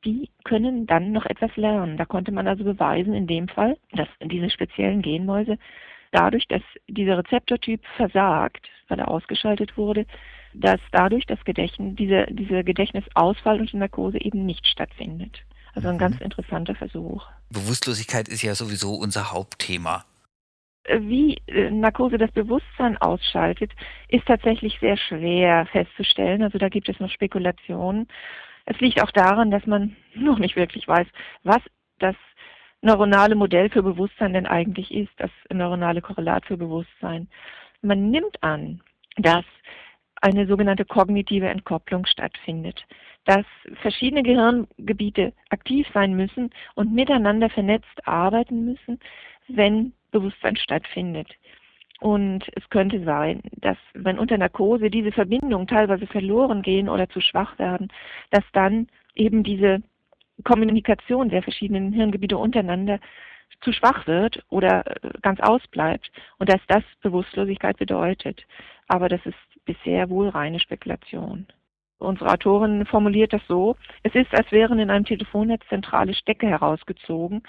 die 0.04 0.28
können 0.44 0.86
dann 0.86 1.12
noch 1.12 1.24
etwas 1.24 1.56
lernen. 1.56 1.96
Da 1.96 2.04
konnte 2.04 2.30
man 2.30 2.46
also 2.46 2.62
beweisen, 2.62 3.14
in 3.14 3.26
dem 3.26 3.48
Fall, 3.48 3.78
dass 3.92 4.08
diese 4.22 4.50
speziellen 4.50 5.00
Genmäuse 5.00 5.56
dadurch, 6.16 6.46
dass 6.48 6.62
dieser 6.88 7.18
Rezeptortyp 7.18 7.80
versagt, 7.96 8.66
weil 8.88 8.98
er 8.98 9.08
ausgeschaltet 9.08 9.76
wurde, 9.76 10.06
dass 10.54 10.80
dadurch 10.92 11.26
das 11.26 11.44
Gedächtnis, 11.44 11.94
diese, 11.96 12.26
dieser 12.30 12.64
Gedächtnisausfall 12.64 13.60
und 13.60 13.72
die 13.72 13.76
Narkose 13.76 14.18
eben 14.20 14.46
nicht 14.46 14.66
stattfindet. 14.66 15.44
Also 15.74 15.88
ein 15.88 15.96
mhm. 15.96 16.00
ganz 16.00 16.20
interessanter 16.20 16.74
Versuch. 16.74 17.26
Bewusstlosigkeit 17.50 18.28
ist 18.28 18.42
ja 18.42 18.54
sowieso 18.54 18.94
unser 18.94 19.32
Hauptthema. 19.32 20.04
Wie 20.88 21.36
äh, 21.48 21.70
Narkose 21.70 22.16
das 22.16 22.30
Bewusstsein 22.30 22.96
ausschaltet, 22.96 23.72
ist 24.08 24.26
tatsächlich 24.26 24.78
sehr 24.80 24.96
schwer 24.96 25.66
festzustellen. 25.66 26.42
Also 26.42 26.58
da 26.58 26.68
gibt 26.68 26.88
es 26.88 26.98
noch 27.00 27.10
Spekulationen. 27.10 28.08
Es 28.64 28.80
liegt 28.80 29.02
auch 29.02 29.10
daran, 29.10 29.50
dass 29.50 29.66
man 29.66 29.96
noch 30.14 30.38
nicht 30.38 30.56
wirklich 30.56 30.88
weiß, 30.88 31.06
was 31.42 31.60
das 31.98 32.16
neuronale 32.86 33.34
Modell 33.34 33.68
für 33.68 33.82
Bewusstsein 33.82 34.32
denn 34.32 34.46
eigentlich 34.46 34.92
ist, 34.94 35.12
das 35.18 35.30
neuronale 35.52 36.00
Korrelat 36.00 36.46
für 36.46 36.56
Bewusstsein. 36.56 37.28
Man 37.82 38.10
nimmt 38.10 38.42
an, 38.42 38.80
dass 39.16 39.44
eine 40.22 40.46
sogenannte 40.46 40.84
kognitive 40.84 41.48
Entkopplung 41.48 42.06
stattfindet, 42.06 42.86
dass 43.24 43.44
verschiedene 43.82 44.22
Gehirngebiete 44.22 45.32
aktiv 45.50 45.86
sein 45.92 46.14
müssen 46.14 46.50
und 46.74 46.94
miteinander 46.94 47.50
vernetzt 47.50 48.06
arbeiten 48.06 48.64
müssen, 48.64 48.98
wenn 49.48 49.92
Bewusstsein 50.12 50.56
stattfindet. 50.56 51.28
Und 52.00 52.44
es 52.54 52.68
könnte 52.70 53.02
sein, 53.04 53.40
dass 53.52 53.78
wenn 53.94 54.18
unter 54.18 54.38
Narkose 54.38 54.90
diese 54.90 55.12
Verbindungen 55.12 55.66
teilweise 55.66 56.06
verloren 56.06 56.62
gehen 56.62 56.88
oder 56.88 57.08
zu 57.08 57.20
schwach 57.20 57.58
werden, 57.58 57.88
dass 58.30 58.44
dann 58.52 58.86
eben 59.14 59.42
diese 59.42 59.82
Kommunikation 60.46 61.28
der 61.28 61.42
verschiedenen 61.42 61.92
Hirngebiete 61.92 62.38
untereinander 62.38 63.00
zu 63.60 63.72
schwach 63.72 64.06
wird 64.06 64.42
oder 64.48 64.84
äh, 64.86 65.10
ganz 65.22 65.40
ausbleibt 65.40 66.10
und 66.38 66.48
dass 66.48 66.60
das 66.68 66.84
Bewusstlosigkeit 67.02 67.76
bedeutet. 67.78 68.46
Aber 68.88 69.08
das 69.08 69.20
ist 69.26 69.36
bisher 69.64 70.08
wohl 70.08 70.28
reine 70.28 70.60
Spekulation. 70.60 71.46
Unsere 71.98 72.30
Autorin 72.30 72.86
formuliert 72.86 73.32
das 73.32 73.42
so, 73.48 73.76
es 74.02 74.14
ist, 74.14 74.32
als 74.34 74.50
wären 74.52 74.78
in 74.78 74.90
einem 74.90 75.04
Telefonnetz 75.04 75.62
zentrale 75.68 76.14
Stecke 76.14 76.46
herausgezogen. 76.46 77.42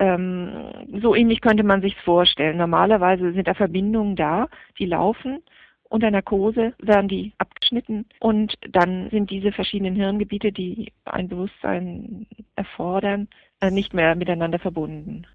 Ähm, 0.00 0.70
so 1.00 1.14
ähnlich 1.14 1.40
könnte 1.40 1.62
man 1.62 1.80
sich 1.80 1.96
vorstellen. 2.02 2.58
Normalerweise 2.58 3.32
sind 3.32 3.48
da 3.48 3.54
Verbindungen 3.54 4.16
da, 4.16 4.48
die 4.78 4.86
laufen 4.86 5.42
unter 5.88 6.10
Narkose 6.10 6.74
werden 6.78 7.08
die 7.08 7.32
abgeschnitten 7.38 8.06
und 8.20 8.54
dann 8.70 9.08
sind 9.10 9.30
diese 9.30 9.52
verschiedenen 9.52 9.96
Hirngebiete, 9.96 10.52
die 10.52 10.92
ein 11.04 11.28
Bewusstsein 11.28 12.26
erfordern, 12.56 13.28
äh, 13.60 13.70
nicht 13.70 13.94
mehr 13.94 14.14
miteinander 14.14 14.58
verbunden. 14.58 15.26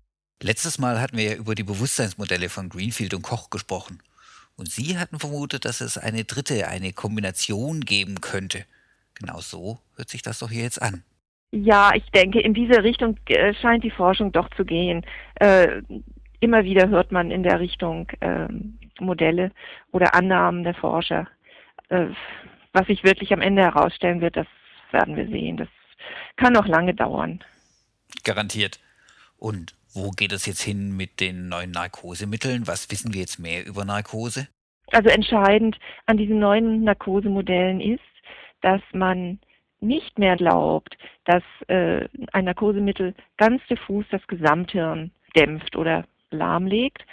Letztes 0.41 0.77
Mal 0.77 0.99
hatten 0.99 1.17
wir 1.17 1.23
ja 1.23 1.35
über 1.35 1.55
die 1.55 1.63
Bewusstseinsmodelle 1.63 2.49
von 2.49 2.69
Greenfield 2.69 3.13
und 3.13 3.21
Koch 3.21 3.49
gesprochen. 3.49 3.99
Und 4.55 4.69
Sie 4.69 4.97
hatten 4.97 5.19
vermutet, 5.19 5.65
dass 5.65 5.81
es 5.81 5.97
eine 5.97 6.25
dritte, 6.25 6.67
eine 6.67 6.93
Kombination 6.93 7.81
geben 7.81 8.21
könnte. 8.21 8.65
Genau 9.15 9.39
so 9.39 9.79
hört 9.95 10.09
sich 10.09 10.21
das 10.21 10.39
doch 10.39 10.51
hier 10.51 10.63
jetzt 10.63 10.81
an. 10.81 11.03
Ja, 11.51 11.91
ich 11.95 12.09
denke, 12.11 12.39
in 12.39 12.53
diese 12.53 12.83
Richtung 12.83 13.17
äh, 13.27 13.53
scheint 13.53 13.83
die 13.83 13.91
Forschung 13.91 14.31
doch 14.31 14.49
zu 14.51 14.65
gehen. 14.65 15.05
Äh, 15.35 15.81
immer 16.39 16.63
wieder 16.63 16.89
hört 16.89 17.11
man 17.11 17.31
in 17.31 17.43
der 17.43 17.59
Richtung 17.59 18.07
ähm, 18.21 18.79
Modelle 18.99 19.51
oder 19.91 20.15
Annahmen 20.15 20.63
der 20.63 20.75
Forscher. 20.75 21.27
Äh, 21.89 22.07
was 22.73 22.87
sich 22.87 23.03
wirklich 23.03 23.31
am 23.33 23.41
Ende 23.41 23.61
herausstellen 23.61 24.21
wird, 24.21 24.35
das 24.35 24.47
werden 24.91 25.15
wir 25.15 25.27
sehen. 25.27 25.57
Das 25.57 25.67
kann 26.37 26.53
noch 26.53 26.67
lange 26.67 26.93
dauern. 26.93 27.43
Garantiert. 28.23 28.79
Und 29.37 29.75
wo 29.93 30.11
geht 30.11 30.31
es 30.31 30.45
jetzt 30.45 30.61
hin 30.61 30.95
mit 30.95 31.19
den 31.19 31.49
neuen 31.49 31.71
Narkosemitteln? 31.71 32.67
Was 32.67 32.89
wissen 32.89 33.13
wir 33.13 33.21
jetzt 33.21 33.39
mehr 33.39 33.65
über 33.65 33.85
Narkose? 33.85 34.47
Also 34.91 35.09
entscheidend 35.09 35.77
an 36.05 36.17
diesen 36.17 36.39
neuen 36.39 36.83
Narkosemodellen 36.83 37.79
ist, 37.79 38.01
dass 38.61 38.81
man 38.93 39.39
nicht 39.81 40.17
mehr 40.17 40.35
glaubt, 40.37 40.97
dass 41.25 41.43
äh, 41.67 42.07
ein 42.31 42.45
Narkosemittel 42.45 43.13
ganz 43.37 43.61
diffus 43.69 44.05
das 44.11 44.25
Gesamthirn 44.27 45.11
dämpft 45.35 45.75
oder 45.75 46.05
lahmlegt, 46.31 47.05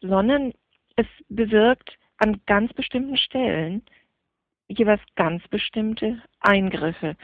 sondern 0.00 0.52
es 0.96 1.06
bewirkt 1.28 1.96
an 2.18 2.40
ganz 2.46 2.72
bestimmten 2.72 3.16
Stellen 3.16 3.82
jeweils 4.68 5.02
ganz 5.16 5.46
bestimmte 5.48 6.22
Eingriffe. 6.40 7.16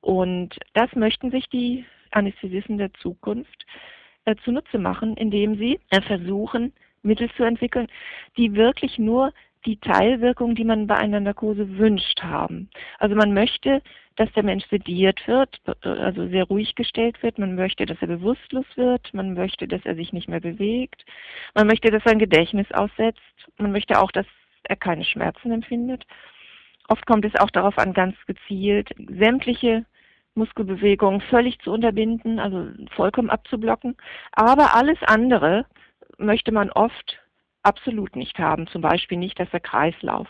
Und 0.00 0.58
das 0.74 0.92
möchten 0.94 1.30
sich 1.30 1.48
die 1.48 1.84
Anästhesisten 2.10 2.78
der 2.78 2.92
Zukunft 2.94 3.64
äh, 4.24 4.36
zunutze 4.44 4.78
machen, 4.78 5.16
indem 5.16 5.56
sie 5.56 5.80
äh, 5.90 6.00
versuchen, 6.02 6.72
Mittel 7.02 7.30
zu 7.36 7.44
entwickeln, 7.44 7.88
die 8.36 8.54
wirklich 8.54 8.98
nur 8.98 9.32
die 9.64 9.78
Teilwirkung, 9.78 10.54
die 10.54 10.64
man 10.64 10.86
bei 10.86 10.96
einer 10.96 11.20
Narkose 11.20 11.78
wünscht, 11.78 12.22
haben. 12.22 12.68
Also 12.98 13.14
man 13.14 13.32
möchte, 13.32 13.82
dass 14.16 14.32
der 14.32 14.42
Mensch 14.42 14.64
sediert 14.68 15.26
wird, 15.26 15.60
also 15.82 16.28
sehr 16.28 16.44
ruhig 16.44 16.74
gestellt 16.74 17.22
wird. 17.22 17.38
Man 17.38 17.54
möchte, 17.54 17.86
dass 17.86 18.00
er 18.00 18.08
bewusstlos 18.08 18.66
wird. 18.74 19.12
Man 19.14 19.34
möchte, 19.34 19.68
dass 19.68 19.84
er 19.84 19.94
sich 19.94 20.12
nicht 20.12 20.28
mehr 20.28 20.40
bewegt. 20.40 21.04
Man 21.54 21.66
möchte, 21.66 21.90
dass 21.90 22.02
sein 22.04 22.18
Gedächtnis 22.18 22.70
aussetzt. 22.72 23.20
Man 23.58 23.72
möchte 23.72 24.00
auch, 24.00 24.10
dass 24.12 24.26
er 24.64 24.76
keine 24.76 25.04
Schmerzen 25.04 25.52
empfindet. 25.52 26.04
Oft 26.88 27.06
kommt 27.06 27.24
es 27.24 27.34
auch 27.36 27.50
darauf 27.50 27.78
an, 27.78 27.94
ganz 27.94 28.16
gezielt 28.26 28.90
sämtliche 29.08 29.86
Muskelbewegungen 30.34 31.20
völlig 31.20 31.58
zu 31.60 31.72
unterbinden, 31.72 32.38
also 32.38 32.68
vollkommen 32.94 33.30
abzublocken. 33.30 33.96
Aber 34.32 34.74
alles 34.74 34.98
andere 35.02 35.66
möchte 36.18 36.52
man 36.52 36.70
oft 36.70 37.21
absolut 37.62 38.16
nicht 38.16 38.38
haben. 38.38 38.66
Zum 38.68 38.82
Beispiel 38.82 39.18
nicht, 39.18 39.38
dass 39.38 39.50
der 39.50 39.60
Kreislauf 39.60 40.28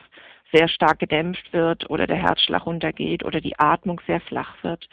sehr 0.53 0.69
stark 0.69 0.99
gedämpft 0.99 1.53
wird 1.53 1.89
oder 1.89 2.07
der 2.07 2.17
Herzschlag 2.17 2.67
runtergeht 2.67 3.25
oder 3.25 3.41
die 3.41 3.59
Atmung 3.59 4.01
sehr 4.07 4.21
flach 4.21 4.63
wird. 4.63 4.89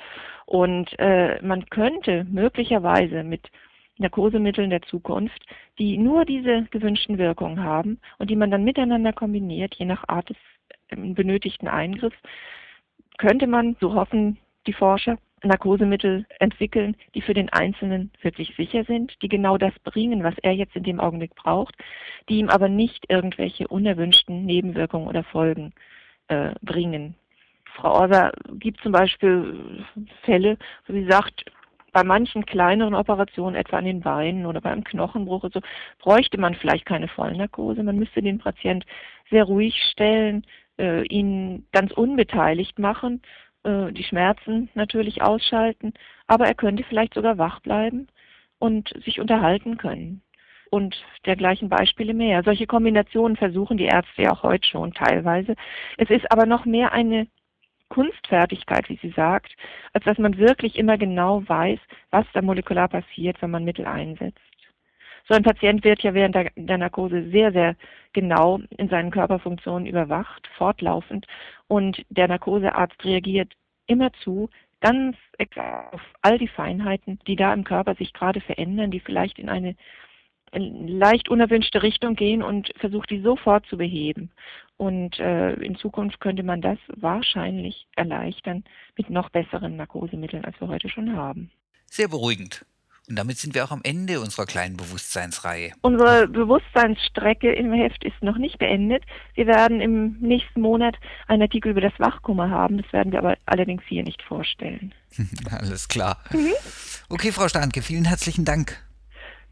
Und 0.45 0.97
äh, 0.99 1.41
man 1.41 1.65
könnte 1.69 2.25
möglicherweise 2.29 3.23
mit 3.23 3.49
Narkosemitteln 3.97 4.69
der 4.69 4.81
Zukunft, 4.83 5.45
die 5.77 5.97
nur 5.97 6.23
diese 6.23 6.63
gewünschten 6.71 7.17
Wirkungen 7.17 7.61
haben 7.61 7.99
und 8.17 8.29
die 8.29 8.37
man 8.37 8.49
dann 8.49 8.63
miteinander 8.63 9.11
kombiniert, 9.11 9.75
je 9.75 9.85
nach 9.85 10.07
Art 10.07 10.29
des 10.29 10.37
ähm, 10.89 11.13
benötigten 11.13 11.67
Eingriffs, 11.67 12.17
könnte 13.17 13.47
man, 13.47 13.75
so 13.81 13.93
hoffen 13.93 14.37
die 14.65 14.73
Forscher, 14.73 15.17
Narkosemittel 15.43 16.25
entwickeln, 16.39 16.95
die 17.15 17.21
für 17.21 17.33
den 17.33 17.49
Einzelnen 17.49 18.11
wirklich 18.21 18.55
sicher 18.55 18.83
sind, 18.83 19.21
die 19.21 19.29
genau 19.29 19.57
das 19.57 19.73
bringen, 19.83 20.23
was 20.23 20.35
er 20.41 20.53
jetzt 20.53 20.75
in 20.75 20.83
dem 20.83 20.99
Augenblick 20.99 21.35
braucht, 21.35 21.75
die 22.27 22.39
ihm 22.39 22.49
aber 22.49 22.69
nicht 22.69 23.05
irgendwelche 23.09 23.67
unerwünschten 23.67 24.45
Nebenwirkungen 24.45 25.07
oder 25.07 25.23
Folgen 25.23 25.73
äh, 26.27 26.51
bringen. 26.61 27.15
Frau 27.75 27.93
Orser 27.93 28.31
gibt 28.53 28.81
zum 28.81 28.91
Beispiel 28.91 29.85
Fälle, 30.23 30.57
wo 30.85 30.93
sie 30.93 31.05
sagt, 31.05 31.45
bei 31.91 32.03
manchen 32.03 32.45
kleineren 32.45 32.93
Operationen, 32.93 33.55
etwa 33.55 33.77
an 33.77 33.85
den 33.85 34.01
Beinen 34.01 34.45
oder 34.45 34.61
beim 34.61 34.83
Knochenbruch 34.83 35.43
und 35.43 35.53
so, 35.53 35.61
bräuchte 35.99 36.39
man 36.39 36.55
vielleicht 36.55 36.85
keine 36.85 37.07
Vollnarkose. 37.07 37.83
Man 37.83 37.97
müsste 37.97 38.21
den 38.21 38.37
Patient 38.37 38.85
sehr 39.29 39.43
ruhig 39.45 39.75
stellen, 39.91 40.45
äh, 40.77 41.03
ihn 41.07 41.65
ganz 41.71 41.91
unbeteiligt 41.91 42.79
machen, 42.79 43.21
äh, 43.63 43.91
die 43.91 44.03
Schmerzen 44.03 44.69
natürlich 44.73 45.21
ausschalten, 45.21 45.93
aber 46.27 46.45
er 46.45 46.55
könnte 46.55 46.83
vielleicht 46.83 47.13
sogar 47.13 47.37
wach 47.37 47.59
bleiben 47.61 48.07
und 48.59 48.89
sich 49.03 49.19
unterhalten 49.19 49.77
können. 49.77 50.21
Und 50.71 51.03
dergleichen 51.25 51.67
Beispiele 51.67 52.13
mehr. 52.13 52.43
Solche 52.43 52.67
Kombinationen 52.67 53.37
versuchen 53.37 53.77
die 53.77 53.85
Ärzte 53.85 54.21
ja 54.23 54.31
auch 54.31 54.43
heute 54.43 54.67
schon 54.67 54.93
teilweise. 54.93 55.55
Es 55.97 56.11
ist 56.11 56.31
aber 56.31 56.45
noch 56.45 56.65
mehr 56.65 56.91
eine 56.91 57.27
Kunstfertigkeit, 57.89 58.87
wie 58.87 58.99
sie 59.01 59.09
sagt, 59.09 59.55
als 59.93 60.05
dass 60.05 60.19
man 60.19 60.37
wirklich 60.37 60.77
immer 60.77 60.97
genau 60.97 61.41
weiß, 61.47 61.79
was 62.11 62.25
da 62.33 62.41
molekular 62.41 62.87
passiert, 62.87 63.41
wenn 63.41 63.49
man 63.51 63.65
Mittel 63.65 63.85
einsetzt. 63.87 64.48
So 65.27 65.33
ein 65.33 65.43
Patient 65.43 65.83
wird 65.83 66.01
ja 66.01 66.13
während 66.13 66.35
der, 66.35 66.51
der 66.55 66.77
Narkose 66.77 67.29
sehr, 67.29 67.51
sehr 67.51 67.75
genau 68.13 68.59
in 68.77 68.89
seinen 68.89 69.11
Körperfunktionen 69.11 69.87
überwacht, 69.87 70.47
fortlaufend. 70.57 71.25
Und 71.67 72.03
der 72.09 72.27
Narkosearzt 72.27 73.03
reagiert 73.03 73.53
immer 73.87 74.11
zu, 74.23 74.49
ganz 74.81 75.17
auf 75.55 76.01
all 76.21 76.37
die 76.37 76.47
Feinheiten, 76.47 77.19
die 77.27 77.35
da 77.35 77.53
im 77.53 77.63
Körper 77.63 77.95
sich 77.95 78.13
gerade 78.13 78.41
verändern, 78.41 78.91
die 78.91 78.99
vielleicht 78.99 79.39
in 79.39 79.49
eine 79.49 79.75
leicht 80.51 81.29
unerwünschte 81.29 81.83
Richtung 81.83 82.15
gehen 82.15 82.41
und 82.41 82.71
versucht, 82.77 83.09
die 83.09 83.21
sofort 83.21 83.65
zu 83.67 83.77
beheben. 83.77 84.31
Und 84.77 85.19
äh, 85.19 85.53
in 85.53 85.75
Zukunft 85.75 86.19
könnte 86.19 86.43
man 86.43 86.61
das 86.61 86.79
wahrscheinlich 86.95 87.87
erleichtern 87.95 88.63
mit 88.97 89.09
noch 89.09 89.29
besseren 89.29 89.75
Narkosemitteln, 89.75 90.45
als 90.45 90.59
wir 90.59 90.67
heute 90.67 90.89
schon 90.89 91.15
haben. 91.15 91.51
Sehr 91.85 92.07
beruhigend. 92.07 92.65
Und 93.09 93.15
damit 93.15 93.39
sind 93.39 93.55
wir 93.55 93.65
auch 93.65 93.71
am 93.71 93.81
Ende 93.83 94.21
unserer 94.21 94.45
kleinen 94.45 94.77
Bewusstseinsreihe. 94.77 95.71
Unsere 95.81 96.27
Bewusstseinsstrecke 96.27 97.51
im 97.51 97.73
Heft 97.73 98.03
ist 98.03 98.21
noch 98.21 98.37
nicht 98.37 98.59
beendet. 98.59 99.03
Wir 99.33 99.47
werden 99.47 99.81
im 99.81 100.17
nächsten 100.19 100.61
Monat 100.61 100.95
einen 101.27 101.41
Artikel 101.41 101.71
über 101.71 101.81
das 101.81 101.93
Wachkummer 101.97 102.51
haben. 102.51 102.77
Das 102.77 102.93
werden 102.93 103.11
wir 103.11 103.17
aber 103.17 103.35
allerdings 103.47 103.81
hier 103.87 104.03
nicht 104.03 104.21
vorstellen. 104.21 104.93
Alles 105.51 105.87
klar. 105.87 106.23
Mhm. 106.31 106.53
Okay, 107.09 107.31
Frau 107.31 107.47
Starnke, 107.47 107.81
vielen 107.81 108.05
herzlichen 108.05 108.45
Dank. 108.45 108.77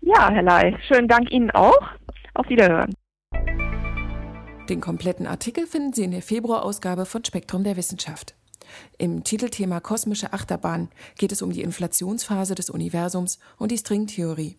Ja, 0.02 0.30
Herr 0.30 0.44
Ley, 0.44 0.78
schönen 0.88 1.08
Dank 1.08 1.32
Ihnen 1.32 1.50
auch. 1.52 1.82
Auf 2.36 2.48
Wiederhören. 2.50 2.94
Den 4.70 4.82
kompletten 4.82 5.26
Artikel 5.26 5.66
finden 5.66 5.94
Sie 5.94 6.04
in 6.04 6.12
der 6.12 6.22
Februarausgabe 6.22 7.08
von 7.08 7.26
Spektrum 7.26 7.64
der 7.64 7.76
Wissenschaft. 7.76 8.37
Im 8.98 9.24
Titelthema 9.24 9.80
Kosmische 9.80 10.34
Achterbahn 10.34 10.90
geht 11.18 11.32
es 11.32 11.42
um 11.42 11.52
die 11.52 11.62
Inflationsphase 11.62 12.56
des 12.56 12.70
Universums 12.70 13.40
und 13.58 13.72
die 13.72 13.78
Stringtheorie. 13.78 14.58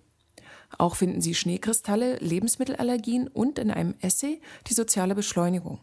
Auch 0.77 0.97
finden 0.97 1.21
Sie 1.21 1.35
Schneekristalle, 1.35 2.17
Lebensmittelallergien 2.17 3.29
und 3.29 3.59
in 3.59 3.71
einem 3.71 3.95
Essay 4.01 4.41
die 4.67 4.75
soziale 4.75 5.15
Beschleunigung. 5.15 5.81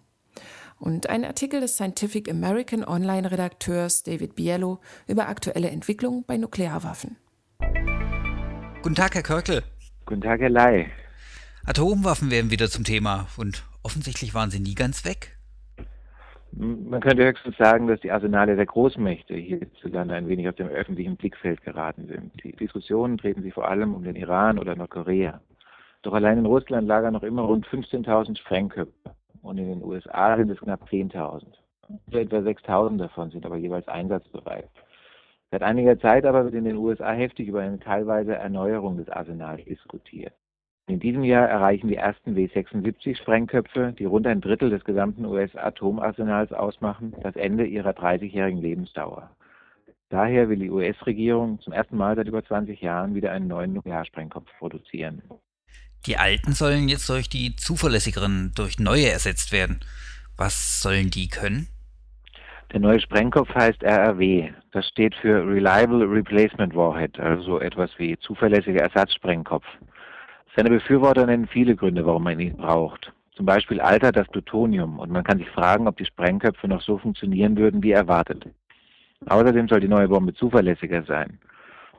Und 0.77 1.09
ein 1.09 1.23
Artikel 1.23 1.61
des 1.61 1.75
Scientific 1.75 2.29
American 2.29 2.83
Online-Redakteurs 2.83 4.03
David 4.03 4.35
Biello 4.35 4.81
über 5.07 5.29
aktuelle 5.29 5.69
Entwicklungen 5.69 6.23
bei 6.27 6.37
Nuklearwaffen. 6.37 7.15
Guten 8.81 8.95
Tag, 8.95 9.15
Herr 9.15 9.23
Körkel. 9.23 9.63
Guten 10.05 10.21
Tag, 10.21 10.41
Herr 10.41 10.49
Lai. 10.49 10.91
Atomwaffen 11.65 12.29
werden 12.29 12.51
wieder 12.51 12.69
zum 12.69 12.83
Thema 12.83 13.27
und 13.37 13.63
offensichtlich 13.81 14.35
waren 14.35 14.51
sie 14.51 14.59
nie 14.59 14.75
ganz 14.75 15.05
weg. 15.05 15.34
Man 16.57 17.01
könnte 17.01 17.25
höchstens 17.25 17.57
sagen, 17.57 17.87
dass 17.87 17.99
die 17.99 18.11
Arsenale 18.11 18.55
der 18.55 18.65
Großmächte 18.65 19.33
hierzulande 19.33 20.15
ein 20.15 20.29
wenig 20.29 20.47
aus 20.47 20.55
dem 20.55 20.69
öffentlichen 20.69 21.17
Blickfeld 21.17 21.61
geraten 21.63 22.07
sind. 22.07 22.31
Die 22.43 22.53
Diskussionen 22.53 23.17
treten 23.17 23.41
sich 23.41 23.53
vor 23.53 23.67
allem 23.67 23.93
um 23.93 24.03
den 24.03 24.15
Iran 24.15 24.57
oder 24.57 24.73
Nordkorea. 24.73 25.41
Doch 26.01 26.13
allein 26.13 26.37
in 26.37 26.45
Russland 26.45 26.87
lagern 26.87 27.13
noch 27.13 27.23
immer 27.23 27.41
rund 27.41 27.67
15.000 27.67 28.37
Sprengköpfe 28.37 29.15
und 29.41 29.57
in 29.57 29.67
den 29.67 29.83
USA 29.83 30.37
sind 30.37 30.49
es 30.49 30.59
knapp 30.59 30.87
10.000. 30.89 31.43
Etwa 32.11 32.37
6.000 32.37 32.97
davon 32.99 33.31
sind 33.31 33.45
aber 33.45 33.57
jeweils 33.57 33.87
einsatzbereit. 33.89 34.69
Seit 35.51 35.61
einiger 35.61 35.99
Zeit 35.99 36.25
aber 36.25 36.45
wird 36.45 36.53
in 36.53 36.65
den 36.65 36.77
USA 36.77 37.11
heftig 37.11 37.49
über 37.49 37.61
eine 37.61 37.79
teilweise 37.79 38.35
Erneuerung 38.35 38.97
des 38.97 39.09
Arsenals 39.09 39.63
diskutiert. 39.65 40.33
In 40.87 40.99
diesem 40.99 41.23
Jahr 41.23 41.47
erreichen 41.47 41.87
die 41.87 41.95
ersten 41.95 42.35
W-76-Sprengköpfe, 42.35 43.93
die 43.97 44.05
rund 44.05 44.27
ein 44.27 44.39
Drittel 44.39 44.69
des 44.69 44.83
gesamten 44.83 45.25
US-Atomarsenals 45.25 46.53
ausmachen, 46.53 47.15
das 47.23 47.35
Ende 47.35 47.65
ihrer 47.65 47.91
30-jährigen 47.91 48.61
Lebensdauer. 48.61 49.31
Daher 50.09 50.47
will 50.47 50.59
die 50.59 50.69
US-Regierung 50.69 51.59
zum 51.61 51.73
ersten 51.73 51.97
Mal 51.97 52.15
seit 52.15 52.27
über 52.27 52.45
20 52.45 52.79
Jahren 52.81 53.15
wieder 53.15 53.31
einen 53.31 53.47
neuen 53.47 53.73
Nuklearsprengkopf 53.73 54.47
produzieren. 54.59 55.23
Die 56.05 56.17
alten 56.17 56.53
sollen 56.53 56.87
jetzt 56.87 57.09
durch 57.09 57.29
die 57.29 57.55
zuverlässigeren, 57.55 58.51
durch 58.55 58.77
neue 58.77 59.09
ersetzt 59.09 59.51
werden. 59.51 59.79
Was 60.37 60.81
sollen 60.81 61.09
die 61.09 61.29
können? 61.29 61.67
Der 62.71 62.79
neue 62.79 62.99
Sprengkopf 62.99 63.49
heißt 63.55 63.81
RRW. 63.81 64.51
Das 64.71 64.87
steht 64.87 65.15
für 65.15 65.47
Reliable 65.47 66.07
Replacement 66.07 66.75
Warhead, 66.75 67.19
also 67.19 67.59
etwas 67.59 67.89
wie 67.97 68.17
zuverlässiger 68.19 68.81
Ersatzsprengkopf. 68.81 69.65
Seine 70.55 70.69
Befürworter 70.69 71.25
nennen 71.25 71.47
viele 71.47 71.75
Gründe, 71.75 72.05
warum 72.05 72.23
man 72.23 72.39
ihn 72.39 72.55
braucht. 72.55 73.11
Zum 73.35 73.45
Beispiel 73.45 73.81
altert 73.81 74.15
das 74.15 74.27
Plutonium 74.29 74.99
und 74.99 75.11
man 75.11 75.25
kann 75.25 75.37
sich 75.37 75.49
fragen, 75.49 75.87
ob 75.87 75.97
die 75.97 76.05
Sprengköpfe 76.05 76.69
noch 76.69 76.81
so 76.81 76.97
funktionieren 76.97 77.57
würden 77.57 77.83
wie 77.83 77.91
erwartet. 77.91 78.45
Außerdem 79.25 79.67
soll 79.67 79.81
die 79.81 79.89
neue 79.89 80.07
Bombe 80.07 80.33
zuverlässiger 80.33 81.03
sein. 81.03 81.39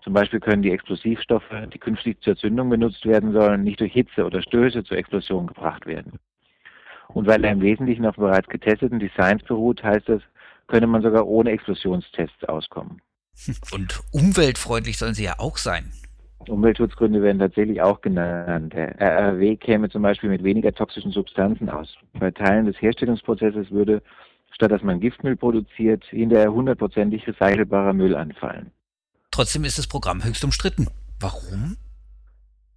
Zum 0.03 0.15
Beispiel 0.15 0.41
können 0.41 0.63
die 0.63 0.71
Explosivstoffe, 0.71 1.51
die 1.75 1.79
künftig 1.79 2.23
zur 2.23 2.37
Zündung 2.37 2.71
benutzt 2.71 3.05
werden 3.05 3.33
sollen, 3.33 3.65
nicht 3.65 3.81
durch 3.81 3.93
Hitze 3.93 4.25
oder 4.25 4.41
Stöße 4.41 4.85
zur 4.85 4.97
Explosion 4.97 5.49
gebracht 5.49 5.85
werden. 5.85 6.19
Und 7.09 7.27
weil 7.27 7.45
er 7.45 7.53
im 7.53 7.61
Wesentlichen 7.61 8.07
auf 8.07 8.17
bereits 8.17 8.49
getesteten 8.49 9.01
Designs 9.01 9.43
beruht, 9.43 9.83
heißt 9.83 10.09
es, 10.09 10.23
könne 10.69 10.87
man 10.87 11.03
sogar 11.03 11.27
ohne 11.27 11.51
Explosionstests 11.51 12.45
auskommen. 12.45 13.03
Und 13.73 14.01
umweltfreundlich 14.13 14.97
sollen 14.97 15.15
sie 15.15 15.25
ja 15.25 15.35
auch 15.39 15.59
sein. 15.59 15.93
Umweltschutzgründe 16.49 17.23
werden 17.23 17.39
tatsächlich 17.39 17.81
auch 17.83 18.01
genannt. 18.01 18.73
Der 18.73 19.01
RRW 19.01 19.57
käme 19.57 19.89
zum 19.89 20.03
Beispiel 20.03 20.31
mit 20.31 20.45
weniger 20.45 20.73
toxischen 20.73 21.11
Substanzen 21.11 21.69
aus. 21.69 21.97
Bei 22.15 22.31
Teilen 22.31 22.67
des 22.67 22.81
Herstellungsprozesses 22.81 23.71
würde, 23.71 24.03
statt 24.53 24.71
dass 24.71 24.83
man 24.83 25.01
Giftmüll 25.01 25.37
produziert, 25.37 26.05
hinterher 26.05 26.53
hundertprozentig 26.53 27.27
recycelbarer 27.27 27.93
Müll 27.93 28.15
anfallen. 28.15 28.71
Trotzdem 29.31 29.65
ist 29.65 29.79
das 29.79 29.87
Programm 29.87 30.25
höchst 30.25 30.45
umstritten. 30.45 30.89
Warum? 31.21 31.77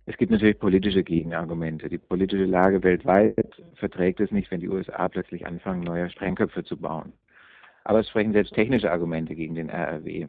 Es 0.06 0.18
gibt 0.18 0.32
natürlich 0.32 0.58
politische 0.58 1.04
Gegenargumente. 1.04 1.88
Die 1.88 2.00
politische 2.00 2.46
Lage 2.46 2.82
weltweit 2.82 3.62
verträgt 3.76 4.20
es 4.20 4.32
nicht, 4.32 4.50
wenn 4.50 4.60
die 4.60 4.68
USA 4.68 5.08
plötzlich 5.08 5.46
anfangen, 5.46 5.84
neue 5.84 6.10
Sprengköpfe 6.10 6.64
zu 6.64 6.78
bauen. 6.78 7.14
Aber 7.84 8.00
es 8.00 8.10
sprechen 8.10 8.34
selbst 8.34 8.56
technische 8.56 8.92
Argumente 8.92 9.36
gegen 9.36 9.54
den 9.54 9.70
RRW. 9.70 10.28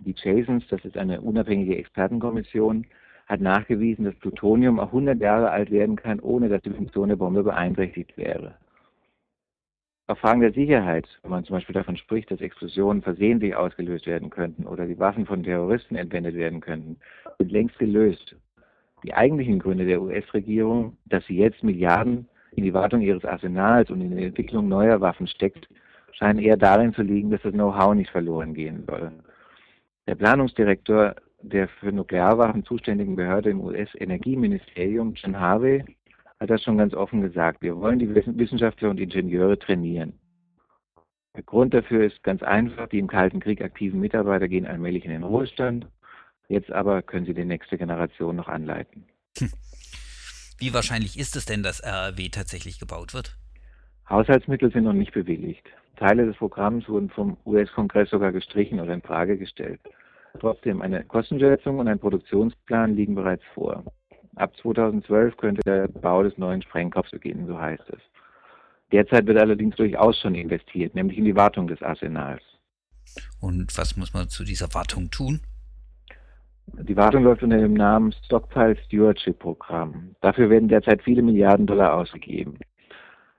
Die 0.00 0.14
Jasons, 0.16 0.66
das 0.68 0.84
ist 0.84 0.96
eine 0.96 1.20
unabhängige 1.20 1.76
Expertenkommission, 1.76 2.86
hat 3.26 3.40
nachgewiesen, 3.40 4.04
dass 4.04 4.14
Plutonium 4.16 4.80
auch 4.80 4.88
100 4.88 5.20
Jahre 5.20 5.50
alt 5.50 5.70
werden 5.70 5.96
kann, 5.96 6.20
ohne 6.20 6.48
dass 6.48 6.62
die 6.62 6.70
Funktion 6.70 7.08
der 7.08 7.16
Bombe 7.16 7.42
beeinträchtigt 7.42 8.16
wäre. 8.16 8.54
Auf 10.08 10.18
Fragen 10.18 10.40
der 10.40 10.52
Sicherheit, 10.52 11.08
wenn 11.22 11.30
man 11.30 11.44
zum 11.44 11.54
Beispiel 11.54 11.74
davon 11.74 11.96
spricht, 11.96 12.30
dass 12.30 12.40
Explosionen 12.40 13.02
versehentlich 13.02 13.54
ausgelöst 13.54 14.06
werden 14.06 14.30
könnten 14.30 14.66
oder 14.66 14.86
die 14.86 14.98
Waffen 14.98 15.26
von 15.26 15.44
Terroristen 15.44 15.94
entwendet 15.94 16.34
werden 16.34 16.60
könnten, 16.60 16.96
sind 17.38 17.52
längst 17.52 17.78
gelöst. 17.78 18.36
Die 19.04 19.14
eigentlichen 19.14 19.58
Gründe 19.58 19.86
der 19.86 20.02
US-Regierung, 20.02 20.96
dass 21.06 21.24
sie 21.26 21.36
jetzt 21.36 21.62
Milliarden 21.62 22.28
in 22.50 22.64
die 22.64 22.74
Wartung 22.74 23.00
ihres 23.00 23.24
Arsenals 23.24 23.90
und 23.90 24.00
in 24.00 24.16
die 24.16 24.24
Entwicklung 24.24 24.68
neuer 24.68 25.00
Waffen 25.00 25.26
steckt, 25.26 25.68
scheinen 26.12 26.40
eher 26.40 26.56
darin 26.56 26.92
zu 26.92 27.02
liegen, 27.02 27.30
dass 27.30 27.42
das 27.42 27.52
Know-how 27.52 27.94
nicht 27.94 28.10
verloren 28.10 28.54
gehen 28.54 28.84
soll. 28.86 29.12
Der 30.06 30.14
Planungsdirektor 30.14 31.14
der 31.42 31.68
für 31.68 31.92
Nuklearwaffen 31.92 32.64
zuständigen 32.64 33.16
Behörde 33.16 33.50
im 33.50 33.60
US-Energieministerium, 33.60 35.14
John 35.14 35.38
Harvey, 35.38 35.84
hat 36.40 36.50
das 36.50 36.62
schon 36.62 36.78
ganz 36.78 36.94
offen 36.94 37.20
gesagt. 37.20 37.62
Wir 37.62 37.76
wollen 37.76 37.98
die 37.98 38.14
Wissenschaftler 38.14 38.90
und 38.90 39.00
Ingenieure 39.00 39.58
trainieren. 39.58 40.18
Der 41.34 41.42
Grund 41.42 41.72
dafür 41.72 42.04
ist 42.04 42.22
ganz 42.22 42.42
einfach. 42.42 42.88
Die 42.88 42.98
im 42.98 43.06
Kalten 43.06 43.40
Krieg 43.40 43.62
aktiven 43.62 44.00
Mitarbeiter 44.00 44.48
gehen 44.48 44.66
allmählich 44.66 45.04
in 45.04 45.10
den 45.10 45.22
Ruhestand. 45.22 45.86
Jetzt 46.48 46.70
aber 46.70 47.02
können 47.02 47.26
sie 47.26 47.34
die 47.34 47.44
nächste 47.44 47.78
Generation 47.78 48.36
noch 48.36 48.48
anleiten. 48.48 49.06
Wie 50.58 50.74
wahrscheinlich 50.74 51.18
ist 51.18 51.34
es 51.36 51.46
denn, 51.46 51.62
dass 51.62 51.82
RAW 51.82 52.28
tatsächlich 52.28 52.78
gebaut 52.78 53.14
wird? 53.14 53.36
Haushaltsmittel 54.12 54.70
sind 54.70 54.84
noch 54.84 54.92
nicht 54.92 55.14
bewilligt. 55.14 55.66
Teile 55.96 56.26
des 56.26 56.36
Programms 56.36 56.86
wurden 56.86 57.08
vom 57.08 57.38
US-Kongress 57.46 58.10
sogar 58.10 58.30
gestrichen 58.30 58.78
oder 58.78 58.92
in 58.92 59.00
Frage 59.00 59.38
gestellt. 59.38 59.80
Trotzdem, 60.38 60.82
eine 60.82 61.02
Kostenschätzung 61.04 61.78
und 61.78 61.88
ein 61.88 61.98
Produktionsplan 61.98 62.94
liegen 62.94 63.14
bereits 63.14 63.42
vor. 63.54 63.82
Ab 64.36 64.54
2012 64.60 65.36
könnte 65.38 65.62
der 65.64 65.88
Bau 65.88 66.22
des 66.22 66.36
neuen 66.36 66.60
Sprengkopfs 66.60 67.10
beginnen, 67.10 67.46
so 67.46 67.58
heißt 67.58 67.88
es. 67.88 68.00
Derzeit 68.92 69.26
wird 69.26 69.38
allerdings 69.38 69.76
durchaus 69.76 70.18
schon 70.18 70.34
investiert, 70.34 70.94
nämlich 70.94 71.16
in 71.16 71.24
die 71.24 71.36
Wartung 71.36 71.66
des 71.66 71.80
Arsenals. 71.80 72.42
Und 73.40 73.76
was 73.78 73.96
muss 73.96 74.12
man 74.12 74.28
zu 74.28 74.44
dieser 74.44 74.74
Wartung 74.74 75.10
tun? 75.10 75.40
Die 76.66 76.96
Wartung 76.96 77.24
läuft 77.24 77.42
unter 77.42 77.58
dem 77.58 77.74
Namen 77.74 78.12
Stockpile 78.26 78.76
Stewardship 78.84 79.38
Programm. 79.38 80.14
Dafür 80.20 80.50
werden 80.50 80.68
derzeit 80.68 81.02
viele 81.02 81.22
Milliarden 81.22 81.66
Dollar 81.66 81.94
ausgegeben. 81.94 82.58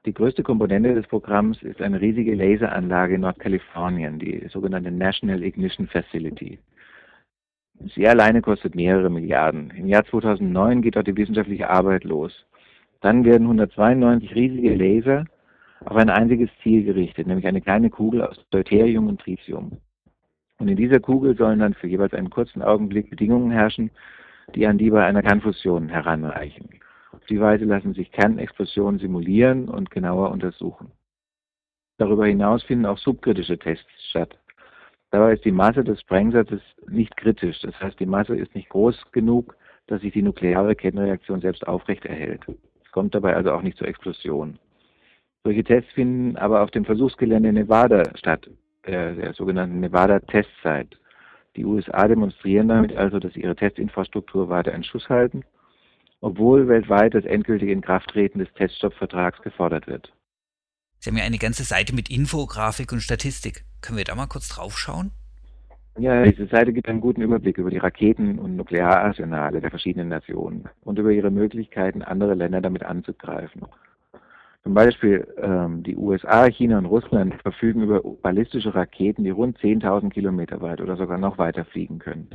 Die 0.06 0.14
größte 0.14 0.44
Komponente 0.44 0.94
des 0.96 1.08
Programms 1.08 1.64
ist 1.64 1.82
eine 1.82 2.02
riesige 2.02 2.36
Laseranlage 2.36 3.16
in 3.16 3.22
Nordkalifornien, 3.22 4.20
die 4.20 4.46
sogenannte 4.50 4.92
National 4.92 5.42
Ignition 5.42 5.88
Facility. 5.88 6.60
Sie 7.96 8.08
alleine 8.08 8.42
kostet 8.42 8.76
mehrere 8.76 9.10
Milliarden. 9.10 9.72
Im 9.72 9.88
Jahr 9.88 10.04
2009 10.04 10.82
geht 10.82 10.98
dort 10.98 11.08
die 11.08 11.16
wissenschaftliche 11.16 11.70
Arbeit 11.70 12.04
los. 12.04 12.46
Dann 13.00 13.24
werden 13.24 13.44
192 13.44 14.36
riesige 14.36 14.76
Laser 14.76 15.26
auf 15.86 15.96
ein 15.96 16.10
einziges 16.10 16.50
Ziel 16.62 16.84
gerichtet, 16.84 17.28
nämlich 17.28 17.48
eine 17.48 17.62
kleine 17.62 17.90
Kugel 17.90 18.24
aus 18.24 18.38
Deuterium 18.52 19.08
und 19.08 19.22
Tritium. 19.22 19.78
Und 20.60 20.68
in 20.68 20.76
dieser 20.76 21.00
Kugel 21.00 21.36
sollen 21.38 21.60
dann 21.60 21.74
für 21.74 21.88
jeweils 21.88 22.14
einen 22.14 22.30
kurzen 22.30 22.62
Augenblick 22.62 23.10
Bedingungen 23.10 23.52
herrschen, 23.52 23.90
die 24.54 24.68
an 24.68 24.78
die 24.78 24.90
bei 24.90 25.06
einer 25.06 25.22
Kernfusion 25.22 25.88
heranreichen. 25.88 26.70
Auf 27.14 27.26
die 27.28 27.40
Weise 27.40 27.66
lassen 27.66 27.94
sich 27.94 28.12
Kernexplosionen 28.12 29.00
simulieren 29.00 29.70
und 29.70 29.92
genauer 29.92 30.32
untersuchen. 30.32 30.92
Darüber 32.00 32.26
hinaus 32.26 32.64
finden 32.64 32.88
auch 32.88 32.98
subkritische 32.98 33.60
Tests 33.60 33.86
statt. 34.10 34.38
Dabei 35.12 35.34
ist 35.34 35.46
die 35.46 35.52
Masse 35.52 35.84
des 35.84 36.02
Sprengsatzes 36.02 36.62
nicht 36.90 37.16
kritisch. 37.16 37.62
Das 37.62 37.80
heißt, 37.80 38.00
die 38.00 38.08
Masse 38.08 38.36
ist 38.36 38.56
nicht 38.56 38.70
groß 38.70 39.12
genug, 39.12 39.56
dass 39.86 40.02
sich 40.02 40.12
die 40.12 40.24
nukleare 40.24 40.76
Kettenreaktion 40.76 41.40
selbst 41.40 41.68
aufrechterhält. 41.68 42.42
Es 42.84 42.92
kommt 42.92 43.14
dabei 43.14 43.36
also 43.36 43.52
auch 43.52 43.62
nicht 43.62 43.78
zur 43.78 43.88
Explosion. 43.88 44.58
Solche 45.44 45.64
Tests 45.64 45.92
finden 45.94 46.36
aber 46.38 46.64
auf 46.64 46.72
dem 46.72 46.84
Versuchsgelände 46.84 47.54
Nevada 47.54 48.04
statt, 48.16 48.50
der, 48.88 49.14
der 49.14 49.34
sogenannten 49.34 49.82
Nevada 49.82 50.20
Testsite. 50.20 50.98
Die 51.56 51.66
USA 51.66 52.08
demonstrieren 52.08 52.70
damit 52.70 52.96
also, 52.98 53.20
dass 53.20 53.36
ihre 53.36 53.56
Testinfrastruktur 53.56 54.50
weiter 54.50 54.74
in 54.74 54.84
Schuss 54.84 55.08
halten, 55.10 55.44
obwohl 56.24 56.70
weltweit 56.70 57.14
das 57.14 57.26
endgültige 57.26 57.74
Inkrafttreten 57.74 58.40
des 58.40 58.52
Teststoppvertrags 58.54 59.42
gefordert 59.42 59.88
wird. 59.88 60.14
Sie 61.00 61.10
haben 61.10 61.18
ja 61.18 61.26
eine 61.26 61.38
ganze 61.38 61.64
Seite 61.64 61.94
mit 61.94 62.10
Infografik 62.10 62.94
und 62.94 63.02
Statistik. 63.02 63.66
Können 63.82 63.98
wir 63.98 64.06
da 64.06 64.16
mal 64.16 64.28
kurz 64.28 64.48
draufschauen? 64.48 65.12
Ja, 66.00 66.24
diese 66.24 66.48
Seite 66.48 66.72
gibt 66.72 66.88
einen 66.88 67.02
guten 67.02 67.22
Überblick 67.22 67.58
über 67.58 67.70
die 67.70 67.78
Raketen- 67.78 68.40
und 68.40 68.56
Nukleararsenale 68.56 69.60
der 69.60 69.70
verschiedenen 69.70 70.08
Nationen 70.08 70.70
und 70.82 70.98
über 70.98 71.12
ihre 71.12 71.30
Möglichkeiten, 71.30 72.02
andere 72.02 72.36
Länder 72.36 72.62
damit 72.62 72.84
anzugreifen. 72.84 73.64
Zum 74.64 74.74
Beispiel 74.74 75.28
ähm, 75.42 75.84
die 75.84 75.98
USA, 75.98 76.46
China 76.46 76.78
und 76.78 76.86
Russland 76.86 77.36
verfügen 77.42 77.82
über 77.82 78.02
ballistische 78.02 78.74
Raketen, 78.74 79.26
die 79.26 79.30
rund 79.30 79.60
10.000 79.60 80.10
Kilometer 80.10 80.62
weit 80.62 80.80
oder 80.80 80.96
sogar 80.96 81.18
noch 81.18 81.38
weiter 81.38 81.66
fliegen 81.66 82.00
können. 82.00 82.30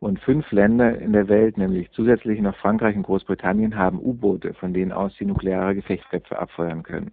Und 0.00 0.20
fünf 0.20 0.50
Länder 0.52 0.98
in 0.98 1.12
der 1.12 1.28
Welt, 1.28 1.58
nämlich 1.58 1.90
zusätzlich 1.90 2.40
noch 2.40 2.56
Frankreich 2.56 2.96
und 2.96 3.02
Großbritannien, 3.02 3.76
haben 3.76 3.98
U-Boote, 3.98 4.54
von 4.54 4.72
denen 4.72 4.92
aus 4.92 5.12
sie 5.18 5.24
nukleare 5.24 5.74
Gefechtsköpfe 5.74 6.38
abfeuern 6.38 6.84
können. 6.84 7.10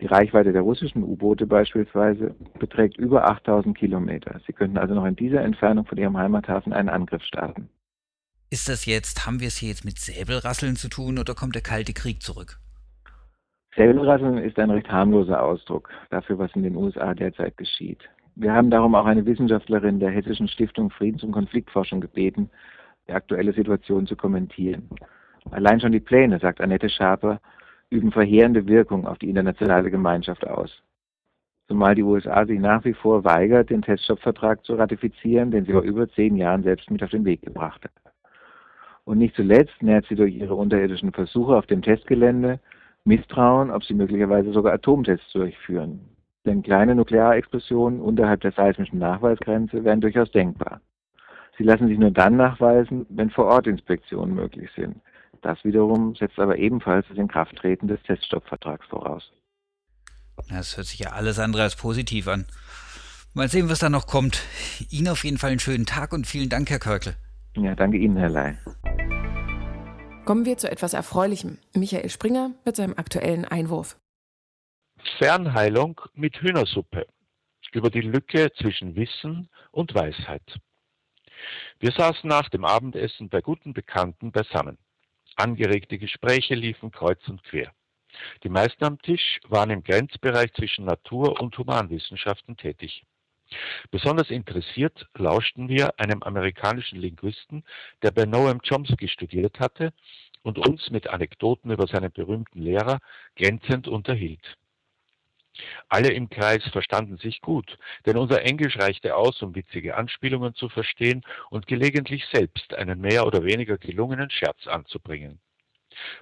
Die 0.00 0.06
Reichweite 0.06 0.52
der 0.52 0.62
russischen 0.62 1.02
U-Boote 1.02 1.46
beispielsweise 1.46 2.34
beträgt 2.58 2.96
über 2.96 3.28
8000 3.28 3.76
Kilometer. 3.76 4.40
Sie 4.46 4.52
könnten 4.52 4.78
also 4.78 4.94
noch 4.94 5.04
in 5.04 5.16
dieser 5.16 5.42
Entfernung 5.42 5.84
von 5.84 5.98
ihrem 5.98 6.16
Heimathafen 6.16 6.72
einen 6.72 6.88
Angriff 6.88 7.22
starten. 7.24 7.68
Ist 8.50 8.68
das 8.68 8.86
jetzt, 8.86 9.26
haben 9.26 9.40
wir 9.40 9.48
es 9.48 9.58
hier 9.58 9.68
jetzt 9.68 9.84
mit 9.84 9.98
Säbelrasseln 9.98 10.76
zu 10.76 10.88
tun 10.88 11.18
oder 11.18 11.34
kommt 11.34 11.54
der 11.54 11.62
Kalte 11.62 11.92
Krieg 11.92 12.22
zurück? 12.22 12.58
Säbelrasseln 13.76 14.38
ist 14.38 14.58
ein 14.58 14.70
recht 14.70 14.90
harmloser 14.90 15.42
Ausdruck 15.42 15.90
dafür, 16.10 16.38
was 16.38 16.54
in 16.54 16.62
den 16.62 16.76
USA 16.76 17.14
derzeit 17.14 17.56
geschieht. 17.56 18.00
Wir 18.40 18.54
haben 18.54 18.70
darum 18.70 18.94
auch 18.94 19.04
eine 19.04 19.26
Wissenschaftlerin 19.26 20.00
der 20.00 20.12
Hessischen 20.12 20.48
Stiftung 20.48 20.88
Friedens- 20.88 21.22
und 21.22 21.32
Konfliktforschung 21.32 22.00
gebeten, 22.00 22.48
die 23.06 23.12
aktuelle 23.12 23.52
Situation 23.52 24.06
zu 24.06 24.16
kommentieren. 24.16 24.88
Allein 25.50 25.78
schon 25.78 25.92
die 25.92 26.00
Pläne, 26.00 26.38
sagt 26.38 26.62
Annette 26.62 26.88
Schaper, 26.88 27.38
üben 27.90 28.10
verheerende 28.10 28.66
Wirkung 28.66 29.06
auf 29.06 29.18
die 29.18 29.28
internationale 29.28 29.90
Gemeinschaft 29.90 30.46
aus. 30.46 30.82
Zumal 31.68 31.94
die 31.94 32.02
USA 32.02 32.46
sich 32.46 32.58
nach 32.58 32.82
wie 32.86 32.94
vor 32.94 33.24
weigert, 33.24 33.68
den 33.68 33.82
Teststoppvertrag 33.82 34.64
zu 34.64 34.74
ratifizieren, 34.74 35.50
den 35.50 35.66
sie 35.66 35.72
vor 35.72 35.82
über 35.82 36.08
zehn 36.08 36.34
Jahren 36.34 36.62
selbst 36.62 36.90
mit 36.90 37.02
auf 37.02 37.10
den 37.10 37.26
Weg 37.26 37.42
gebracht 37.42 37.84
hat. 37.84 38.14
Und 39.04 39.18
nicht 39.18 39.36
zuletzt 39.36 39.82
nährt 39.82 40.06
sie 40.06 40.16
durch 40.16 40.34
ihre 40.34 40.54
unterirdischen 40.54 41.12
Versuche 41.12 41.54
auf 41.54 41.66
dem 41.66 41.82
Testgelände 41.82 42.58
Misstrauen, 43.04 43.70
ob 43.70 43.84
sie 43.84 43.92
möglicherweise 43.92 44.50
sogar 44.52 44.72
Atomtests 44.72 45.30
durchführen. 45.34 46.00
Denn 46.46 46.62
kleine 46.62 46.94
Nuklearexplosionen 46.94 48.00
unterhalb 48.00 48.40
der 48.40 48.52
seismischen 48.52 48.98
Nachweisgrenze 48.98 49.84
wären 49.84 50.00
durchaus 50.00 50.30
denkbar. 50.30 50.80
Sie 51.58 51.64
lassen 51.64 51.88
sich 51.88 51.98
nur 51.98 52.10
dann 52.10 52.36
nachweisen, 52.36 53.04
wenn 53.10 53.30
vor 53.30 53.44
Ort 53.44 53.66
Inspektionen 53.66 54.34
möglich 54.34 54.70
sind. 54.74 54.96
Das 55.42 55.62
wiederum 55.64 56.14
setzt 56.14 56.38
aber 56.38 56.56
ebenfalls 56.56 57.06
das 57.08 57.18
Inkrafttreten 57.18 57.88
des 57.88 58.02
Teststoppvertrags 58.02 58.86
voraus. 58.86 59.30
Das 60.48 60.76
hört 60.76 60.86
sich 60.86 61.00
ja 61.00 61.10
alles 61.10 61.38
andere 61.38 61.62
als 61.62 61.76
positiv 61.76 62.28
an. 62.28 62.46
Mal 63.34 63.48
sehen, 63.48 63.68
was 63.68 63.78
da 63.78 63.90
noch 63.90 64.06
kommt. 64.06 64.42
Ihnen 64.90 65.08
auf 65.08 65.24
jeden 65.24 65.38
Fall 65.38 65.50
einen 65.50 65.60
schönen 65.60 65.86
Tag 65.86 66.12
und 66.12 66.26
vielen 66.26 66.48
Dank, 66.48 66.70
Herr 66.70 66.78
Körkel. 66.78 67.14
Ja, 67.56 67.74
danke 67.74 67.98
Ihnen, 67.98 68.16
Herr 68.16 68.30
Ley. 68.30 68.54
Kommen 70.24 70.44
wir 70.44 70.56
zu 70.56 70.70
etwas 70.70 70.94
Erfreulichem. 70.94 71.58
Michael 71.74 72.08
Springer 72.08 72.52
mit 72.64 72.76
seinem 72.76 72.94
aktuellen 72.96 73.44
Einwurf. 73.44 73.96
Fernheilung 75.18 76.00
mit 76.14 76.40
Hühnersuppe. 76.40 77.06
Über 77.72 77.90
die 77.90 78.00
Lücke 78.00 78.52
zwischen 78.54 78.96
Wissen 78.96 79.48
und 79.70 79.94
Weisheit. 79.94 80.58
Wir 81.78 81.92
saßen 81.92 82.28
nach 82.28 82.48
dem 82.48 82.64
Abendessen 82.64 83.28
bei 83.28 83.40
guten 83.40 83.72
Bekannten 83.72 84.32
beisammen. 84.32 84.78
Angeregte 85.36 85.98
Gespräche 85.98 86.54
liefen 86.54 86.90
kreuz 86.90 87.26
und 87.28 87.44
quer. 87.44 87.72
Die 88.42 88.48
meisten 88.48 88.84
am 88.84 89.00
Tisch 89.00 89.38
waren 89.48 89.70
im 89.70 89.84
Grenzbereich 89.84 90.52
zwischen 90.54 90.84
Natur- 90.84 91.40
und 91.40 91.56
Humanwissenschaften 91.56 92.56
tätig. 92.56 93.04
Besonders 93.90 94.30
interessiert 94.30 95.08
lauschten 95.16 95.68
wir 95.68 95.98
einem 95.98 96.22
amerikanischen 96.22 96.98
Linguisten, 97.00 97.64
der 98.02 98.10
bei 98.10 98.24
Noam 98.24 98.60
Chomsky 98.62 99.08
studiert 99.08 99.58
hatte 99.60 99.92
und 100.42 100.58
uns 100.58 100.90
mit 100.90 101.08
Anekdoten 101.08 101.70
über 101.70 101.86
seinen 101.86 102.12
berühmten 102.12 102.62
Lehrer 102.62 103.00
glänzend 103.34 103.88
unterhielt. 103.88 104.56
Alle 105.88 106.12
im 106.12 106.30
Kreis 106.30 106.62
verstanden 106.68 107.18
sich 107.18 107.40
gut, 107.40 107.78
denn 108.06 108.16
unser 108.16 108.42
Englisch 108.42 108.78
reichte 108.78 109.16
aus, 109.16 109.42
um 109.42 109.54
witzige 109.54 109.96
Anspielungen 109.96 110.54
zu 110.54 110.68
verstehen 110.68 111.22
und 111.50 111.66
gelegentlich 111.66 112.24
selbst 112.32 112.74
einen 112.74 113.00
mehr 113.00 113.26
oder 113.26 113.44
weniger 113.44 113.78
gelungenen 113.78 114.30
Scherz 114.30 114.66
anzubringen. 114.66 115.40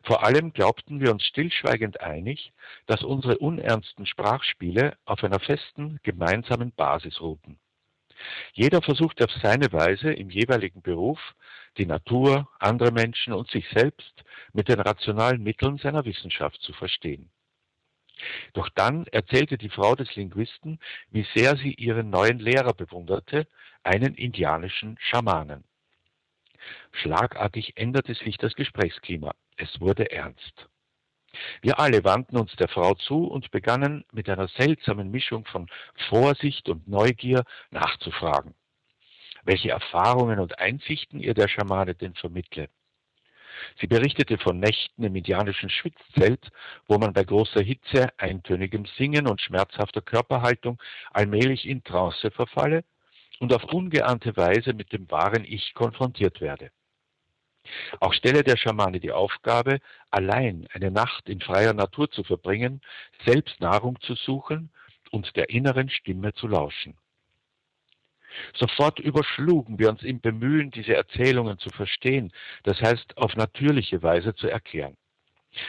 Vor 0.03 0.24
allem 0.24 0.53
glaubten 0.53 1.01
wir 1.01 1.12
uns 1.12 1.24
stillschweigend 1.24 2.01
einig, 2.01 2.53
dass 2.87 3.03
unsere 3.03 3.38
unernsten 3.38 4.07
Sprachspiele 4.07 4.96
auf 5.05 5.22
einer 5.22 5.40
festen, 5.40 6.01
gemeinsamen 6.03 6.72
Basis 6.72 7.20
ruhten. 7.20 7.59
Jeder 8.53 8.83
versuchte 8.83 9.24
auf 9.24 9.33
seine 9.42 9.72
Weise 9.72 10.12
im 10.12 10.31
jeweiligen 10.31 10.83
Beruf 10.83 11.20
die 11.77 11.87
Natur, 11.87 12.48
andere 12.59 12.90
Menschen 12.90 13.33
und 13.33 13.48
sich 13.51 13.68
selbst 13.72 14.24
mit 14.53 14.68
den 14.68 14.81
rationalen 14.81 15.42
Mitteln 15.42 15.79
seiner 15.79 16.05
Wissenschaft 16.05 16.61
zu 16.62 16.72
verstehen. 16.72 17.31
Doch 18.52 18.68
dann 18.70 19.07
erzählte 19.07 19.59
die 19.59 19.68
Frau 19.68 19.94
des 19.94 20.14
Linguisten, 20.16 20.78
wie 21.11 21.26
sehr 21.35 21.57
sie 21.57 21.74
ihren 21.74 22.11
neuen 22.11 22.38
Lehrer 22.38 22.74
bewunderte, 22.74 23.46
einen 23.83 24.14
indianischen 24.14 24.96
Schamanen. 25.00 25.64
Schlagartig 26.92 27.76
änderte 27.76 28.14
sich 28.14 28.37
das 28.37 28.54
Gesprächsklima. 28.54 29.35
Es 29.57 29.81
wurde 29.81 30.11
ernst. 30.11 30.68
Wir 31.61 31.78
alle 31.78 32.04
wandten 32.04 32.37
uns 32.37 32.54
der 32.57 32.68
Frau 32.68 32.94
zu 32.94 33.26
und 33.26 33.50
begannen 33.50 34.04
mit 34.12 34.28
einer 34.28 34.48
seltsamen 34.48 35.11
Mischung 35.11 35.44
von 35.44 35.68
Vorsicht 36.09 36.68
und 36.68 36.88
Neugier 36.88 37.44
nachzufragen, 37.70 38.54
welche 39.44 39.70
Erfahrungen 39.70 40.40
und 40.40 40.59
Einsichten 40.59 41.20
ihr 41.20 41.35
der 41.35 41.48
Schamane 41.48 41.94
denn 41.94 42.14
vermittle. 42.14 42.68
Sie 43.81 43.87
berichtete 43.87 44.38
von 44.38 44.61
Nächten 44.61 45.05
im 45.05 45.16
indianischen 45.16 45.71
Schwitzzelt, 45.71 46.51
wo 46.87 46.99
man 46.99 47.12
bei 47.12 47.25
großer 47.25 47.62
Hitze, 47.62 48.09
eintönigem 48.18 48.87
Singen 48.97 49.27
und 49.27 49.40
schmerzhafter 49.40 50.03
Körperhaltung 50.03 50.81
allmählich 51.12 51.66
in 51.66 51.83
Trance 51.85 52.31
verfalle 52.31 52.85
und 53.40 53.53
auf 53.53 53.64
ungeahnte 53.64 54.37
Weise 54.37 54.73
mit 54.73 54.92
dem 54.92 55.11
wahren 55.11 55.44
Ich 55.44 55.75
konfrontiert 55.75 56.40
werde. 56.40 56.71
Auch 58.01 58.14
stelle 58.14 58.42
der 58.42 58.57
Schamane 58.57 59.01
die 59.01 59.12
Aufgabe, 59.12 59.81
allein 60.11 60.66
eine 60.73 60.90
Nacht 60.90 61.29
in 61.29 61.40
freier 61.40 61.75
Natur 61.75 62.11
zu 62.11 62.25
verbringen, 62.25 62.81
selbst 63.27 63.61
Nahrung 63.61 64.01
zu 64.01 64.14
suchen 64.14 64.71
und 65.11 65.37
der 65.37 65.51
inneren 65.51 65.90
Stimme 65.90 66.33
zu 66.35 66.49
lauschen. 66.49 66.97
Sofort 68.55 68.99
überschlugen 68.99 69.79
wir 69.79 69.88
uns 69.91 70.03
im 70.03 70.21
Bemühen, 70.21 70.71
diese 70.71 70.95
Erzählungen 70.95 71.59
zu 71.59 71.71
verstehen, 71.71 72.33
das 72.62 72.81
heißt 72.81 73.17
auf 73.17 73.35
natürliche 73.37 74.03
Weise 74.03 74.35
zu 74.35 74.49
erklären. 74.49 74.97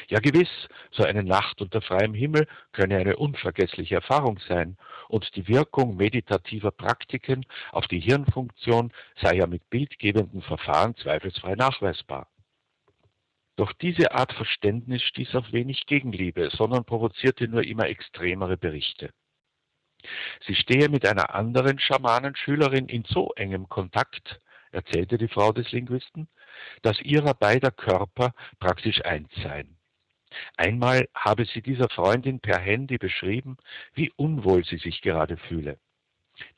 Ja 0.10 0.19
gewiss, 0.19 0.50
so 0.91 1.04
eine 1.04 1.24
Nacht 1.24 1.62
unter 1.62 1.82
freiem 1.82 2.13
Himmel 2.13 2.48
könne 2.74 2.98
eine 2.98 3.15
unvergessliche 3.17 3.95
Erfahrung 3.95 4.39
sein, 4.48 4.78
und 5.08 5.36
die 5.36 5.48
Wirkung 5.48 5.95
meditativer 5.95 6.72
Praktiken 6.72 7.45
auf 7.72 7.88
die 7.88 8.00
Hirnfunktion 8.00 8.91
sei 9.19 9.38
ja 9.38 9.48
mit 9.48 9.69
bildgebenden 9.69 10.41
Verfahren 10.41 10.95
zweifelsfrei 10.95 11.56
nachweisbar. 11.56 12.28
Doch 13.56 13.74
diese 13.74 14.13
Art 14.13 14.32
Verständnis 14.34 15.02
stieß 15.02 15.36
auf 15.36 15.52
wenig 15.52 15.86
Gegenliebe, 15.86 16.50
sondern 16.52 16.86
provozierte 16.86 17.48
nur 17.48 17.63
immer 17.63 17.88
extremere 17.88 18.56
Berichte. 18.56 19.12
Sie 20.45 20.55
stehe 20.55 20.89
mit 20.89 21.05
einer 21.05 21.33
anderen 21.35 21.79
Schamanenschülerin 21.79 22.88
in 22.88 23.03
so 23.05 23.31
engem 23.35 23.67
Kontakt, 23.67 24.39
erzählte 24.71 25.17
die 25.17 25.27
Frau 25.27 25.51
des 25.51 25.71
Linguisten, 25.71 26.27
dass 26.81 26.99
ihrer 27.01 27.33
beider 27.33 27.71
Körper 27.71 28.33
praktisch 28.59 29.03
eins 29.03 29.29
seien. 29.43 29.77
Einmal 30.57 31.07
habe 31.15 31.45
sie 31.45 31.62
dieser 31.62 31.89
Freundin 31.89 32.39
per 32.39 32.59
Handy 32.59 32.97
beschrieben, 32.97 33.57
wie 33.93 34.12
unwohl 34.15 34.63
sie 34.63 34.77
sich 34.77 35.01
gerade 35.01 35.38
fühle. 35.38 35.79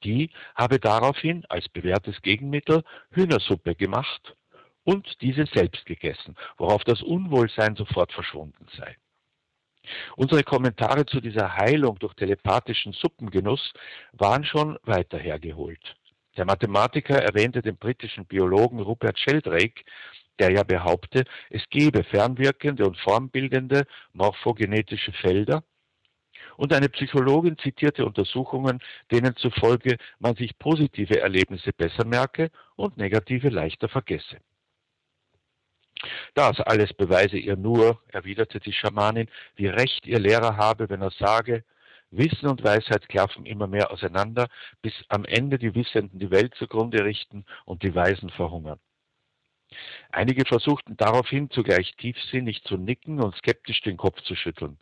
Die 0.04 0.30
habe 0.56 0.80
daraufhin 0.80 1.46
als 1.50 1.70
bewährtes 1.70 2.22
Gegenmittel 2.22 2.84
Hühnersuppe 3.12 3.76
gemacht 3.76 4.36
und 4.84 5.22
diese 5.22 5.46
selbst 5.46 5.86
gegessen, 5.86 6.36
worauf 6.58 6.84
das 6.84 7.02
Unwohlsein 7.02 7.76
sofort 7.76 8.12
verschwunden 8.12 8.68
sei. 8.76 8.98
Unsere 10.16 10.44
Kommentare 10.44 11.06
zu 11.06 11.22
dieser 11.22 11.56
Heilung 11.56 11.98
durch 12.00 12.14
telepathischen 12.14 12.94
Suppengenuss 12.94 13.74
waren 14.14 14.44
schon 14.46 14.78
weiter 14.84 15.18
hergeholt. 15.18 15.96
Der 16.38 16.46
Mathematiker 16.46 17.22
erwähnte 17.22 17.62
den 17.62 17.78
britischen 17.78 18.26
Biologen 18.26 18.80
Rupert 18.80 19.20
Sheldrake, 19.20 19.84
der 20.40 20.52
ja 20.52 20.64
behaupte, 20.64 21.26
es 21.50 21.64
gebe 21.70 22.04
fernwirkende 22.04 22.86
und 22.86 22.98
formbildende 22.98 23.86
morphogenetische 24.14 25.12
Felder, 25.12 25.64
und 26.58 26.74
eine 26.74 26.90
Psychologin 26.90 27.58
zitierte 27.58 28.06
Untersuchungen, 28.06 28.80
denen 29.12 29.36
zufolge 29.36 29.98
man 30.20 30.36
sich 30.36 30.58
positive 30.58 31.20
Erlebnisse 31.20 31.74
besser 31.74 32.06
merke 32.06 32.52
und 32.76 32.98
negative 32.98 33.50
leichter 33.50 33.90
vergesse. 33.90 34.38
Das 36.34 36.60
alles 36.62 36.94
beweise 36.94 37.38
ihr 37.38 37.56
nur, 37.56 38.02
erwiderte 38.08 38.60
die 38.60 38.74
Schamanin, 38.74 39.30
wie 39.56 39.68
recht 39.68 40.06
ihr 40.08 40.20
Lehrer 40.20 40.58
habe, 40.58 40.90
wenn 40.90 41.02
er 41.02 41.12
sage, 41.12 41.64
Wissen 42.12 42.48
und 42.48 42.64
Weisheit 42.64 43.08
klaffen 43.08 43.46
immer 43.46 43.68
mehr 43.68 43.92
auseinander, 43.92 44.48
bis 44.82 44.94
am 45.08 45.24
Ende 45.24 45.58
die 45.58 45.74
Wissenden 45.76 46.20
die 46.20 46.30
Welt 46.30 46.54
zugrunde 46.56 47.06
richten 47.06 47.46
und 47.66 47.84
die 47.84 47.96
Weisen 47.96 48.30
verhungern. 48.30 48.80
Einige 50.12 50.46
versuchten 50.46 50.98
daraufhin 50.98 51.50
zugleich 51.50 51.96
tiefsinnig 51.96 52.64
zu 52.64 52.76
nicken 52.76 53.22
und 53.22 53.36
skeptisch 53.38 53.82
den 53.82 53.96
Kopf 53.96 54.22
zu 54.24 54.36
schütteln. 54.36 54.78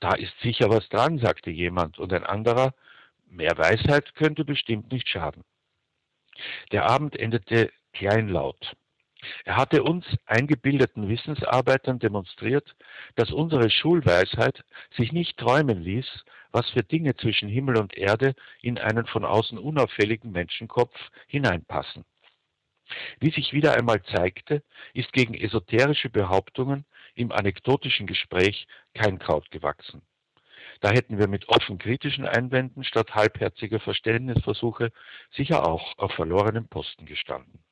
Da 0.00 0.12
ist 0.14 0.38
sicher 0.42 0.68
was 0.68 0.86
dran, 0.90 1.18
sagte 1.18 1.50
jemand, 1.50 1.98
und 1.98 2.12
ein 2.12 2.24
anderer, 2.24 2.74
mehr 3.26 3.56
Weisheit 3.56 4.14
könnte 4.14 4.44
bestimmt 4.44 4.92
nicht 4.92 5.08
schaden. 5.08 5.44
Der 6.72 6.90
Abend 6.90 7.16
endete 7.16 7.72
kleinlaut. 7.94 8.76
Er 9.44 9.56
hatte 9.56 9.82
uns 9.82 10.04
eingebildeten 10.26 11.08
Wissensarbeitern 11.08 11.98
demonstriert, 11.98 12.74
dass 13.16 13.30
unsere 13.30 13.70
Schulweisheit 13.70 14.64
sich 14.96 15.12
nicht 15.12 15.38
träumen 15.38 15.82
ließ, 15.82 16.24
was 16.52 16.70
für 16.70 16.82
Dinge 16.82 17.16
zwischen 17.16 17.48
Himmel 17.48 17.78
und 17.78 17.96
Erde 17.96 18.34
in 18.62 18.78
einen 18.78 19.06
von 19.06 19.24
außen 19.24 19.58
unauffälligen 19.58 20.30
Menschenkopf 20.30 20.94
hineinpassen. 21.26 22.04
Wie 23.18 23.30
sich 23.30 23.52
wieder 23.52 23.74
einmal 23.74 24.02
zeigte, 24.02 24.62
ist 24.92 25.12
gegen 25.12 25.34
esoterische 25.34 26.10
Behauptungen 26.10 26.84
im 27.14 27.32
anekdotischen 27.32 28.06
Gespräch 28.06 28.66
kein 28.94 29.18
Kraut 29.18 29.50
gewachsen. 29.50 30.02
Da 30.80 30.90
hätten 30.90 31.18
wir 31.18 31.28
mit 31.28 31.48
offen 31.48 31.78
kritischen 31.78 32.26
Einwänden 32.26 32.84
statt 32.84 33.14
halbherziger 33.14 33.80
Verständnisversuche 33.80 34.92
sicher 35.32 35.66
auch 35.66 35.96
auf 35.98 36.12
verlorenem 36.12 36.68
Posten 36.68 37.06
gestanden. 37.06 37.64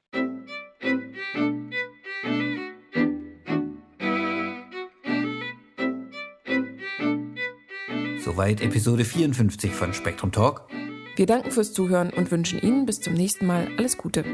Soweit 8.24 8.60
Episode 8.60 9.04
54 9.04 9.72
von 9.72 9.92
Spektrum 9.92 10.32
Talk. 10.32 10.68
Wir 11.16 11.26
danken 11.26 11.50
fürs 11.50 11.72
Zuhören 11.72 12.10
und 12.10 12.30
wünschen 12.30 12.60
Ihnen 12.60 12.86
bis 12.86 13.00
zum 13.00 13.14
nächsten 13.14 13.46
Mal 13.46 13.68
alles 13.76 13.98
Gute. 13.98 14.24